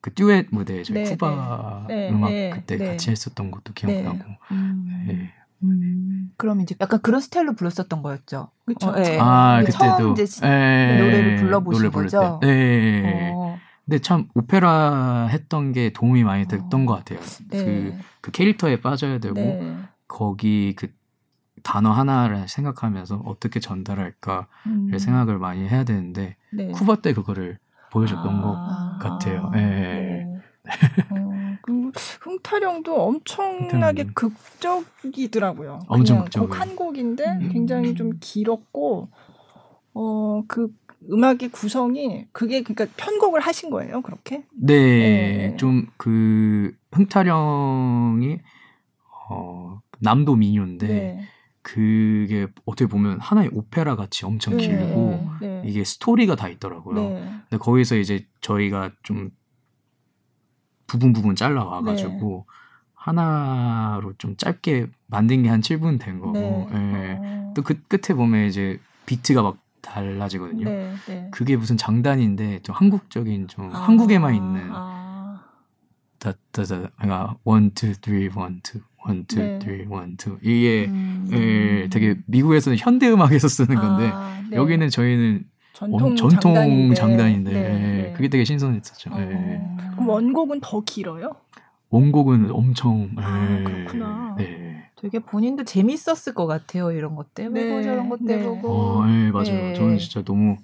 [0.00, 2.10] 그 듀엣 무대 저희 네, 쿠바 네.
[2.10, 2.86] 음악 네, 그때 네.
[2.88, 4.18] 같이 했었던 것도 기억나고
[4.52, 5.06] 음.
[5.08, 5.32] 예.
[5.64, 6.30] 음.
[6.36, 8.50] 그럼 이제 약간 그런 스타일로 불렀었던 거였죠.
[8.66, 8.88] 그쵸.
[8.90, 9.18] 어, 예.
[9.20, 9.70] 아 네.
[9.70, 12.38] 처음 그때도 이제 시- 예, 노래를 불러보신 노래 부를 거죠?
[12.42, 12.46] 때.
[12.46, 13.32] 네.
[13.34, 13.58] 어.
[13.84, 16.86] 근데 참 오페라 했던 게 도움이 많이 됐던 어.
[16.86, 17.20] 것 같아요.
[17.50, 17.64] 네.
[17.64, 19.76] 그, 그 캐릭터에 빠져야 되고 네.
[20.08, 20.88] 거기 그
[21.62, 24.98] 단어 하나를 생각하면서 어떻게 전달할까를 음.
[24.98, 26.68] 생각을 많이 해야 되는데 네.
[26.68, 27.58] 쿠바 때 그거를
[27.90, 28.98] 보여줬던 것 아.
[29.00, 29.50] 같아요.
[29.54, 29.58] 예.
[29.60, 30.13] 네.
[31.10, 31.90] 어, 그
[32.20, 34.14] 흥타령도 엄청나게 흥타령도.
[34.14, 35.80] 극적이더라고요.
[35.88, 36.48] 엄청 극적이에요.
[36.48, 37.48] 곡한 곡인데 음.
[37.52, 39.08] 굉장히 좀 길었고
[39.92, 40.74] 어그
[41.10, 44.44] 음악의 구성이 그게 그러니까 편곡을 하신 거예요, 그렇게?
[44.52, 45.56] 네, 네.
[45.56, 48.40] 좀그 흥타령이
[49.28, 51.20] 어 남도 민요인데 네.
[51.62, 54.66] 그게 어떻게 보면 하나의 오페라 같이 엄청 네.
[54.66, 55.62] 길고 네.
[55.64, 56.94] 이게 스토리가 다 있더라고요.
[56.94, 57.30] 네.
[57.48, 59.30] 근데 거기서 이제 저희가 좀
[60.94, 62.54] 부분 부분 잘라 와가지고 네.
[62.94, 66.72] 하나로 좀 짧게 만든 게 한 7분 된 거고 네.
[66.72, 67.18] 예.
[67.20, 67.52] 어.
[67.56, 70.64] 또그 끝에 보면 이제 비트가 막 달라지거든요.
[70.64, 70.94] 네.
[71.06, 71.28] 네.
[71.32, 73.80] 그게 무슨 장단인데 좀 한국적인 좀 아.
[73.80, 75.44] 한국에만 있는 아.
[76.18, 77.36] 다다다 그러니까
[77.74, 79.86] two three one two one two 네.
[79.90, 81.28] one two 이게 음.
[81.32, 84.56] 예, 되게 미국에서는 현대 음악에서 쓰는 건데 아, 네.
[84.56, 88.12] 여기는 저희는 전통, 엄- 전통 장단인데, 장단인데, 네, 예, 네.
[88.14, 89.10] 그게 되게 신선했었죠.
[89.12, 89.18] 어.
[89.20, 89.60] 예.
[89.92, 91.32] 그럼 원곡은 더 길어요?
[91.90, 94.34] 원곡은 엄청 아, 예, 그렇구나.
[94.38, 94.88] 네.
[94.96, 96.90] 되게 본인도 재밌었을 것 같아요.
[96.92, 98.38] 이런 것 때보고 네, 저런 것 네.
[98.38, 98.68] 때보고.
[98.72, 99.44] 어, 예, 맞아요.
[99.44, 99.74] 네.
[99.74, 100.56] 저는 진짜 너무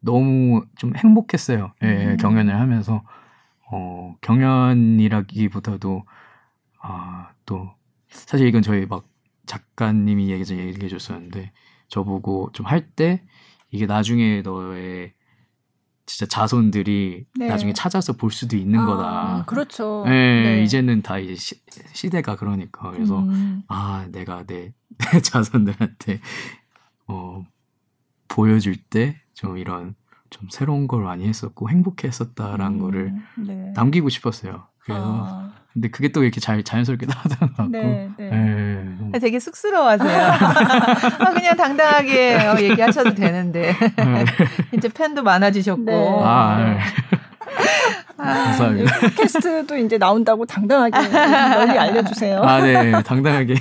[0.00, 1.72] 너무 좀 행복했어요.
[1.82, 2.16] 예, 음.
[2.18, 3.02] 경연을 하면서
[3.72, 6.02] 어, 경연이라기보다도
[6.82, 7.70] 아, 또
[8.08, 9.04] 사실 이건 저희 막
[9.46, 11.52] 작가님이 얘기 얘기해 줬었는데
[11.88, 13.22] 저보고 좀 할 때
[13.70, 15.14] 이게 나중에 너의
[16.06, 17.46] 진짜 자손들이 네.
[17.46, 19.44] 나중에 찾아서 볼 수도 있는 아, 거다.
[19.46, 20.04] 그렇죠.
[20.06, 20.62] 예, 네.
[20.64, 21.60] 이제는 다 이제 시,
[21.92, 23.62] 시대가 그러니까 그래서 음.
[23.68, 26.20] 아 내가 내, 내 자손들한테
[27.06, 27.44] 어
[28.28, 29.94] 보여줄 때 좀 이런
[30.28, 33.72] 좀 새로운 걸 많이 했었고 행복했었다라는 음, 거를 네.
[33.74, 34.66] 남기고 싶었어요.
[34.90, 38.84] 그래서 아, 근데 그게 또 이렇게 잘 자연스럽게 나왔던 것 같고 네, 네.
[39.14, 40.26] 예, 되게 쑥스러워하세요.
[40.28, 43.74] 아, 그냥 당당하게 어, 얘기하셔도 되는데
[44.74, 45.84] 이제 팬도 많아지셨고.
[45.84, 46.18] 네.
[46.22, 46.78] 아, 네.
[46.78, 48.22] 예.
[48.22, 48.98] 감사합니다.
[49.00, 52.42] 네, 팟캐스트도 이제 나온다고 당당하게 널리 알려주세요.
[52.42, 53.54] 아, 네, 당당하게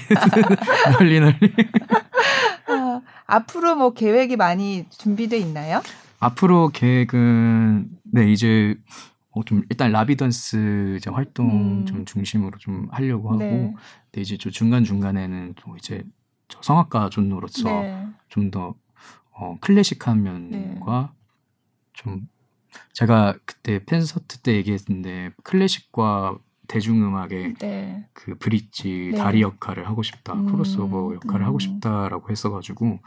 [0.97, 1.35] 널리 널리.
[2.67, 5.81] 아, 앞으로 뭐 계획이 많이 준비돼 있나요?
[6.19, 8.75] 앞으로 계획은 네 이제
[9.39, 11.85] 어, 좀 일단 라비던스 이제 활동 음.
[11.85, 13.73] 좀 중심으로 좀 하려고 하고 네.
[14.11, 16.03] 근데 이제 저 중간 중간에는 또 이제
[16.49, 18.07] 저 성악가 존로로서 네.
[18.27, 18.75] 좀더
[19.31, 21.13] 어, 클래식한 면과
[21.93, 22.27] 좀
[22.93, 26.37] 제가 그때 팬서트 때 얘기했는데 클래식과
[26.67, 28.05] 대중음악의 네.
[28.13, 29.17] 그 브릿지 네.
[29.17, 31.59] 다리 역할을 하고 싶다 음, 크로스오버 역할을 하고 음.
[31.59, 32.99] 싶다라고 했어가지고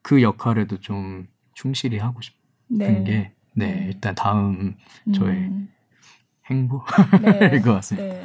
[0.00, 3.04] 그 역할에도 좀 충실히 하고 싶은 네.
[3.04, 3.84] 게 네, 네.
[3.88, 4.76] 일단 다음
[5.14, 5.68] 저의 음.
[6.50, 6.82] 행보일
[7.50, 7.60] 네.
[7.62, 8.14] 것 같습니다.
[8.14, 8.22] 네.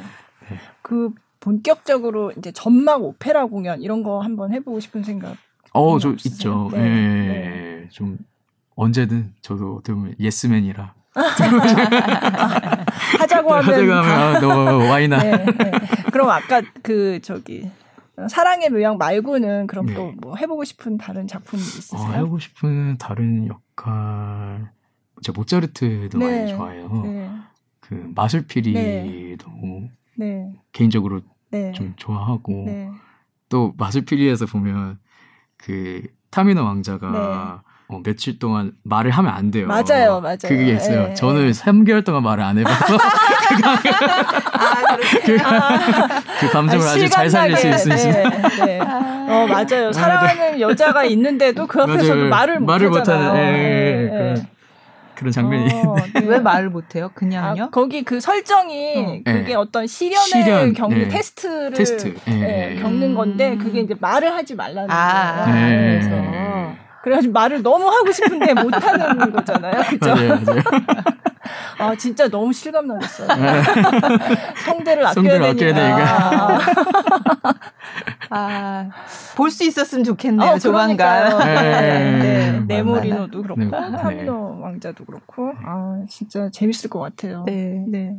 [0.82, 1.10] 그
[1.40, 5.36] 본격적으로 이제 전막 오페라 공연 이런 거 한번 해보고 싶은 생각.
[5.72, 6.12] 어, 저?
[6.24, 6.68] 있죠.
[6.72, 6.82] 네, 예,
[7.82, 7.88] 네.
[7.90, 8.18] 좀
[8.74, 10.94] 언제든 저도 어떻게 보면 예스맨이라
[13.18, 15.70] 하자고 하면 하자고 하면 다- 아, 너 와이나 네, 네.
[16.12, 17.68] 그럼 아까 그 저기
[18.30, 19.94] 사랑의 묘양 말고는 그럼 네.
[19.94, 22.00] 또뭐 해보고 싶은 다른 작품이 있으세요?
[22.00, 24.70] 어, 하고 싶은 다른 역할
[25.22, 26.24] 제가 모차르트도 네.
[26.24, 27.02] 많이 좋아해요.
[27.04, 27.30] 네,
[27.80, 29.50] 그 마술피리도
[30.16, 32.90] 네, 개인적으로 네, 좀 좋아하고 네,
[33.48, 34.98] 또 마술피리에서 보면
[35.56, 39.66] 그 타미너 왕자가 어, 며칠 동안 말을 하면 안 돼요.
[39.66, 39.72] 네.
[39.72, 40.36] 맞아요, 맞아요.
[40.42, 41.08] 그게 있어요.
[41.10, 41.50] 예, 저는 예.
[41.52, 42.98] 3개월 동안 말을 안 해봐서
[44.52, 45.36] 아, 그렇게.
[46.40, 48.24] 그 감정을 아, 아주 잘 살릴 수 있으신 네,
[48.66, 48.80] 네.
[48.80, 49.90] 어 맞아요.
[49.92, 52.14] 사랑하는 여자가 있는데도 그 앞에서.
[52.14, 52.90] 말을 말을.
[52.90, 54.57] 못하는, 예, 예, 예, 예.
[55.18, 56.20] 그런- 장면이 어, 네.
[56.26, 57.10] 왜 말을 못해요?
[57.14, 57.64] 그냥요?
[57.64, 59.20] 아, 거기 그 설정이 어.
[59.24, 59.54] 그게 네.
[59.54, 61.08] 어떤 시련을 시련, 겪는 네.
[61.08, 62.14] 테스트를 테스트.
[62.28, 62.80] 예, 예, 예.
[62.80, 63.58] 겪는 건데 음.
[63.58, 65.56] 그게 이제 말을 하지 말라는 아, 거예요.
[65.56, 65.98] 네.
[66.00, 66.08] 그래서
[67.02, 69.82] 그래가지고 말을 너무 하고 싶은데 못 하는 거잖아요.
[69.88, 70.14] 그죠?
[70.14, 70.62] 맞아요, 맞아요.
[71.78, 72.88] 아 진짜 너무 실감.
[74.64, 76.58] 성대를 아껴야 성대를 아껴야 되니까.
[78.30, 78.90] 아,
[79.36, 81.38] 볼 수 있었으면 좋겠네요, 어, 조만간.
[81.38, 82.60] 네, 네, 네.
[82.66, 87.44] 네모리노도 그렇고 네, 타미노 왕자도 그렇고 아 진짜 재밌을 것 같아요.
[87.46, 87.84] 네.
[87.88, 88.16] 네.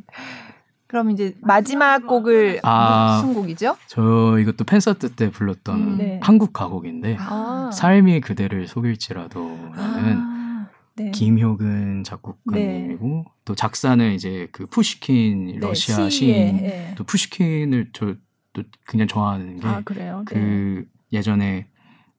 [0.90, 3.22] 그럼 이제 마지막 곡을 아.
[3.22, 3.78] 무슨 곡이죠?
[3.86, 5.98] 저 이것도 팬서트 때 불렀던 음.
[6.00, 6.20] 네.
[6.24, 7.70] 한국 가곡인데 아.
[7.72, 11.12] 삶이 그대를 속일지라도라는 아, 네.
[11.12, 16.96] 김효근 작곡가님이고 또 작사는 이제 그 푸시킨 네, 러시아 시인 예.
[16.98, 20.26] 또 푸시킨을 저또 굉장히 좋아하는 게아 그래요.
[20.28, 20.34] 네.
[20.34, 21.68] 그 예전에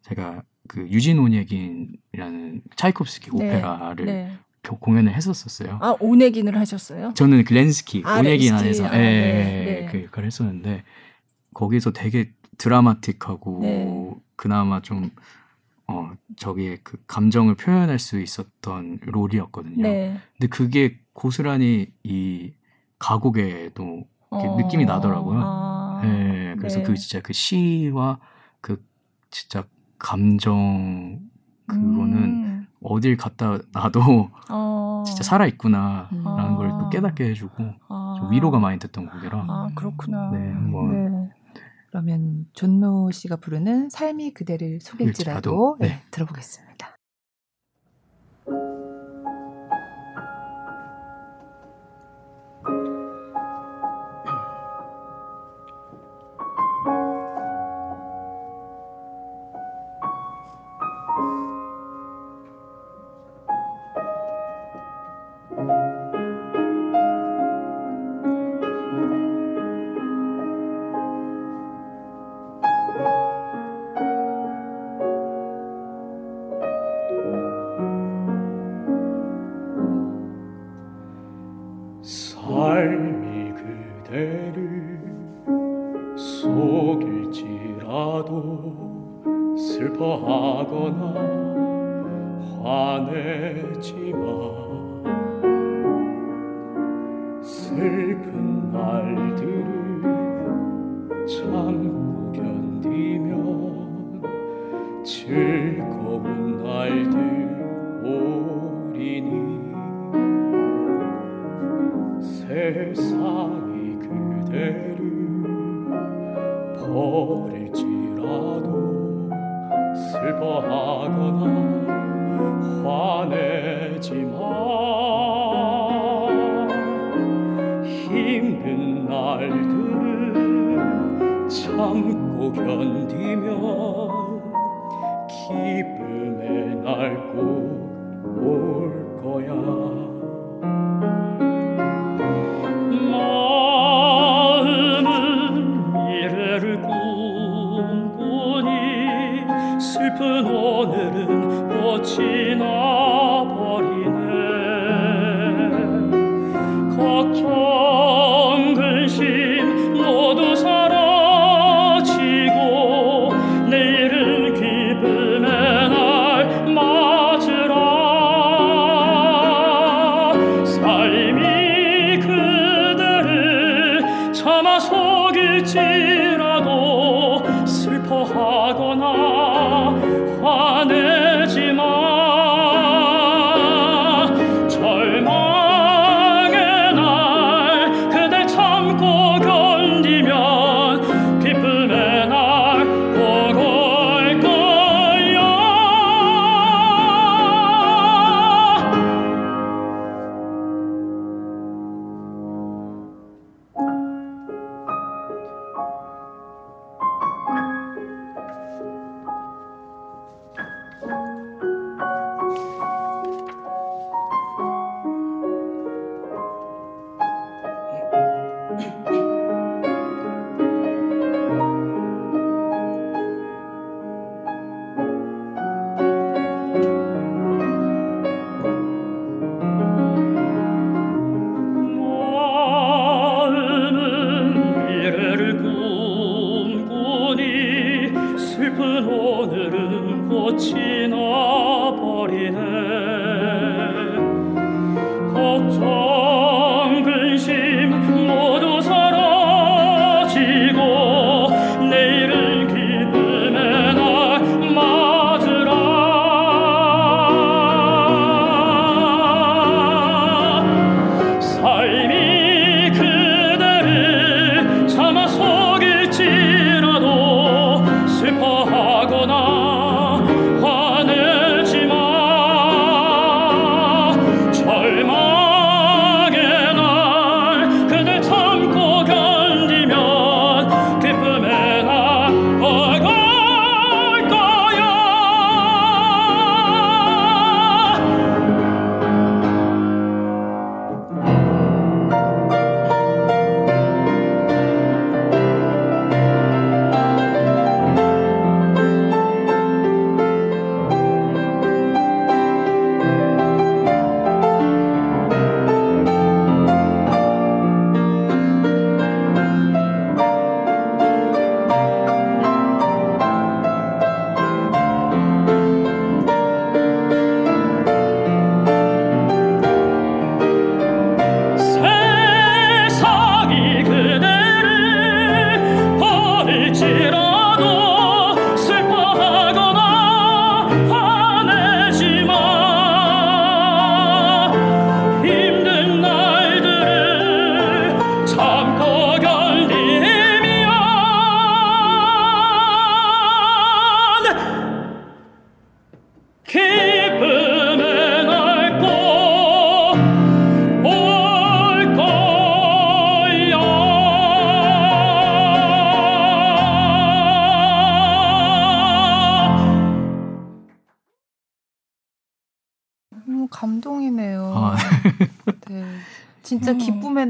[0.02, 4.28] 제가 그 유진 온예긴이라는 차이콥스키 네, 오페라를 네.
[4.30, 5.78] 교- 공연을 했었었어요.
[5.80, 7.12] 아 오네긴을 하셨어요?
[7.14, 8.50] 저는 그 렌스키 아, 렌스키.
[8.50, 9.86] 안에서 아, 예, 네, 예, 네.
[9.90, 10.84] 그 역할을 했었는데
[11.54, 14.14] 거기서 되게 드라마틱하고 네.
[14.36, 15.10] 그나마 좀
[15.86, 19.82] 어, 저기에 그 감정을 표현할 수 있었던 롤이었거든요.
[19.82, 20.20] 네.
[20.38, 22.52] 근데 그게 고스란히 이
[22.98, 24.56] 가곡에도 어...
[24.56, 25.40] 느낌이 나더라고요.
[25.42, 26.00] 아...
[26.04, 26.84] 네, 그래서 네.
[26.84, 28.20] 그 진짜 그 시와
[28.60, 28.84] 그
[29.30, 29.64] 진짜
[29.98, 31.20] 감정
[31.66, 32.49] 그거는 음...
[32.82, 35.02] 어딜 갖다 놔도 어...
[35.06, 36.56] 진짜 살아 있구나라는 아...
[36.56, 38.28] 걸또 깨닫게 해주고 아...
[38.30, 39.44] 위로가 많이 됐던 곡이라.
[39.48, 40.30] 아 그렇구나.
[40.30, 41.30] 네, 한번 네.
[41.90, 45.88] 그러면 존노 씨가 부르는 삶이 그대를 속일지라도 네.
[45.88, 46.89] 네, 들어보겠습니다.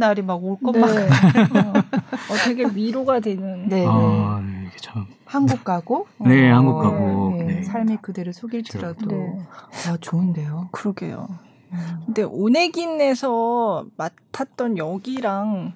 [0.01, 1.03] 날이 막 올 것만 네.
[1.03, 3.69] 어, 어, 되게 위로가 되는.
[3.69, 3.87] 네, 네.
[3.87, 5.07] 아, 네, 이게 참.
[5.25, 7.63] 한국 가고 네, 어, 한국 가고, 네, 네.
[7.63, 9.39] 삶이 그대로 속일지라도 네.
[9.87, 10.69] 아 좋은데요.
[10.73, 11.29] 그러게요.
[11.73, 11.79] 음.
[12.07, 15.75] 근데 오네긴에서 맡았던 역이랑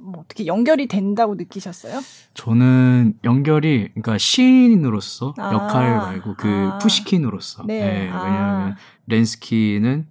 [0.00, 2.00] 뭐 어떻게 연결이 된다고 느끼셨어요?
[2.34, 5.52] 저는 연결이, 그러니까 시인으로서 아.
[5.52, 6.78] 역할 말고 그 아.
[6.78, 7.64] 푸시킨으로서.
[7.66, 8.08] 네.
[8.10, 8.24] 아.
[8.24, 10.06] 왜냐하면 렌스키는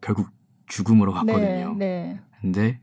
[0.00, 0.28] 결국
[0.66, 1.74] 죽음으로 갔거든요.
[1.76, 1.86] 네.
[1.86, 2.20] 네.
[2.40, 2.80] 근데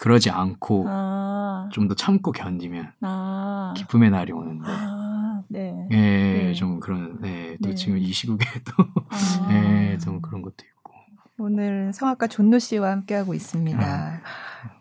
[0.00, 1.68] 그러지 않고 아.
[1.72, 3.74] 좀더 참고 견디면 아.
[3.76, 4.64] 기쁨의 날이 오는데.
[4.66, 5.42] 아.
[5.48, 5.88] 네.
[5.90, 6.52] 예, 네.
[6.54, 7.74] 좀 그런, 네, 또 네.
[7.74, 9.52] 지금 이 시국에 또, 아.
[9.52, 10.94] 예, 좀 그런 것도 있고.
[11.38, 14.22] 오늘 성악가 존노 씨와 함께하고 있습니다.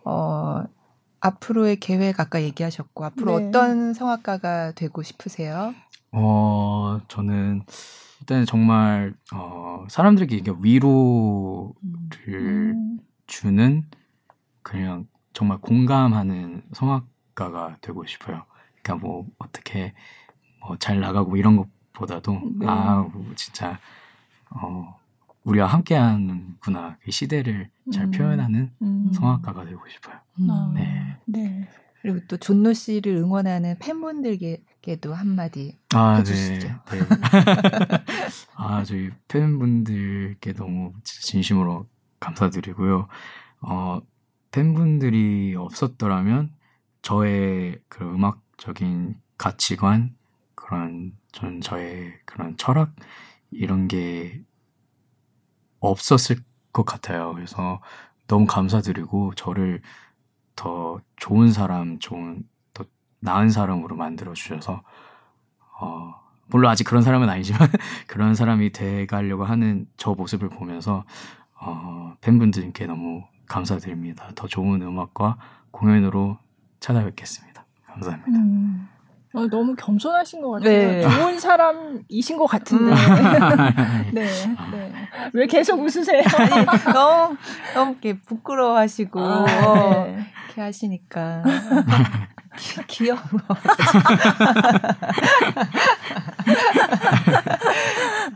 [0.05, 0.63] 어,
[1.19, 3.47] 앞으로의 계획 아까 얘기하셨고 앞으로 네.
[3.47, 5.73] 어떤 성악가가 되고 싶으세요?
[6.13, 7.63] 어, 저는
[8.21, 11.73] 일단 정말, 어, 사람들에게 위로를
[12.29, 12.99] 음.
[13.27, 13.83] 주는
[14.69, 18.43] 그냥 정말 공감하는 성악가가 되고 싶어요.
[18.83, 19.93] 그러니까 뭐 어떻게
[20.61, 22.67] 뭐 잘 나가고 이런 것보다도 네.
[22.67, 23.79] 아 뭐 진짜
[24.51, 24.95] 어
[25.43, 28.11] 우리와 함께하는구나 이 시대를 잘 음.
[28.11, 29.11] 표현하는 음.
[29.13, 30.15] 성악가가 되고 싶어요.
[30.49, 30.71] 아.
[30.75, 31.17] 네.
[31.25, 31.67] 네.
[32.01, 35.77] 그리고 또 존노 씨를 응원하는 팬분들께도 한마디.
[35.93, 36.67] 아, 해주시죠.
[36.67, 36.99] 네.
[36.99, 37.05] 네.
[38.55, 41.87] 아, 저희 팬분들께 너무 진심으로
[42.21, 43.07] 감사드리고요.
[43.61, 43.99] 어,
[44.51, 46.53] 팬분들이 없었더라면
[47.01, 50.15] 저의 그 음악적인 가치관,
[50.55, 52.93] 그런, 전 저의 그런 철학,
[53.51, 54.43] 이런 게
[55.79, 56.37] 없었을
[56.71, 57.33] 것 같아요.
[57.33, 57.81] 그래서
[58.27, 59.81] 너무 감사드리고 저를
[60.55, 62.43] 더 좋은 사람, 좋은,
[62.73, 62.85] 더
[63.19, 64.83] 나은 사람으로 만들어 주셔서
[65.79, 66.13] 어,
[66.47, 67.69] 물론 아직 그런 사람은 아니지만
[68.07, 71.05] 그런 사람이 돼가려고 하는 저 모습을 보면서
[71.61, 74.29] 어, 팬분들께 너무 감사드립니다.
[74.35, 75.35] 더 좋은 음악과
[75.71, 76.37] 공연으로
[76.79, 77.65] 찾아뵙겠습니다.
[77.87, 78.31] 감사합니다.
[78.31, 78.87] 음.
[79.33, 80.71] 어, 너무 겸손하신 것 같아요.
[80.91, 81.01] 네.
[81.01, 82.95] 좋은 사람이신 것 같은데.
[84.11, 84.25] 네,
[84.71, 84.93] 네.
[85.33, 86.23] 왜 계속 웃으세요?
[86.37, 87.37] 아니, 너무,
[87.75, 90.25] 너무 이렇게 부끄러워하시고, 아, 어, 네.
[90.47, 91.43] 이렇게 하시니까.
[92.57, 93.19] 기- 귀여워.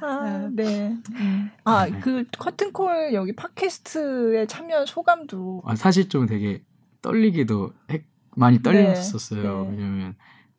[0.01, 0.95] 아, 네.
[1.15, 1.51] 음.
[1.65, 6.61] 아, 그 커튼콜 여기 팟캐스트에 참여 소감도 아, 사실 좀 되게
[7.01, 8.03] 떨리기도 했-
[8.35, 9.65] 많이 떨렸었어요.
[9.65, 9.77] 네.
[9.77, 10.15] 왜냐면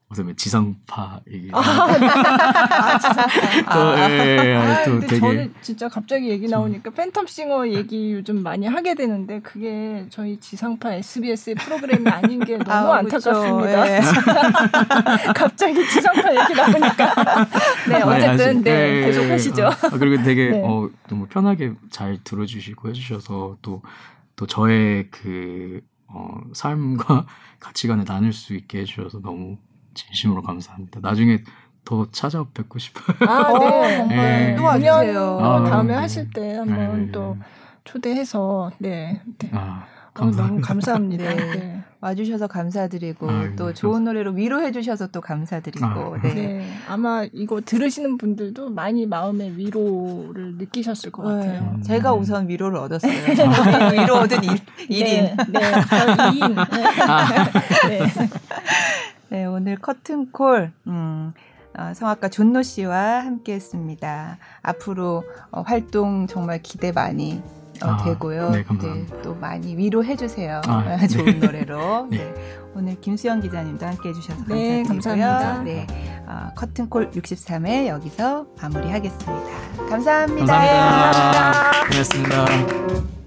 [0.08, 1.48] 무슨 지성파 얘기.
[1.52, 3.26] 아, 아, 진짜.
[3.72, 4.54] 또, 예, 예, 예.
[4.54, 10.06] 아, 또 되게 저는 진짜 갑자기 얘기 나오니까 팬텀싱어 얘기 요즘 많이 하게 되는데 그게
[10.10, 12.98] 저희 지상파 SBS의 프로그램이 아닌 게 너무 아.
[12.98, 13.96] 안타깝습니다.
[13.96, 14.00] 예.
[15.34, 17.46] 갑자기 지상파 얘기 나오니까.
[17.88, 19.06] 네, 어쨌든 네, 예, 예, 예.
[19.06, 19.66] 계속 하시죠.
[19.66, 20.62] 아, 그리고 되게 네.
[20.64, 23.82] 어, 너무 편하게 잘 들어주시고 해주셔서 또,
[24.36, 27.26] 또 저의 그 어, 삶과
[27.58, 29.56] 가치관을 나눌 수 있게 해주셔서 너무
[29.94, 31.00] 진심으로 감사합니다.
[31.00, 31.42] 나중에
[31.84, 33.16] 더 찾아뵙고 싶어요.
[33.28, 34.06] 아, 어, 네.
[34.06, 34.16] 네.
[34.16, 34.56] 네.
[34.56, 35.38] 또 와주세요.
[35.40, 36.00] 아, 다음에 네.
[36.00, 37.12] 하실 때 한번 네.
[37.12, 37.36] 또
[37.84, 39.20] 초대해서 네.
[39.38, 39.50] 네.
[39.52, 40.66] 아, 어, 너무 감사합니다.
[40.66, 41.34] 감사합니다.
[41.34, 41.56] 네.
[41.56, 41.84] 네.
[42.00, 46.34] 와주셔서 감사드리고, 아유, 또 네, 좋은 노래로 위로해주셔서 또 감사드리고, 아, 네.
[46.34, 46.74] 네.
[46.86, 51.52] 아마 이거 들으시는 분들도 많이 마음의 위로를 느끼셨을 것 같아요.
[51.52, 51.58] 네.
[51.60, 51.82] 음.
[51.82, 53.10] 제가 우선 위로를 얻었어요.
[53.92, 54.50] 위로 얻은 일,
[54.90, 55.24] 일인.
[55.24, 56.54] 네, 네, 저 2인.
[57.88, 58.00] 네.
[59.34, 61.32] 네, 오늘 커튼콜, 음,
[61.76, 64.38] 어, 성악가 존노 씨와 함께 했습니다.
[64.62, 67.42] 앞으로 어, 활동 정말 기대 많이
[67.82, 68.50] 어, 아, 되고요.
[68.50, 69.22] 네, 감사합니다.
[69.22, 70.60] 또 많이 위로해 주세요.
[70.68, 71.32] 아, 좋은 네.
[71.32, 72.06] 노래로.
[72.12, 72.18] 네.
[72.18, 72.34] 네.
[72.76, 75.26] 오늘 김수영 기자님도 함께 해주셔서 네, 감사드리고요.
[75.26, 75.62] 감사합니다.
[75.64, 75.86] 네,
[76.28, 79.88] 어, 커튼콜 63회 여기서 마무리하겠습니다.
[79.88, 80.46] 감사합니다.
[80.46, 81.88] 감사합니다.
[81.90, 83.23] 고맙습니다.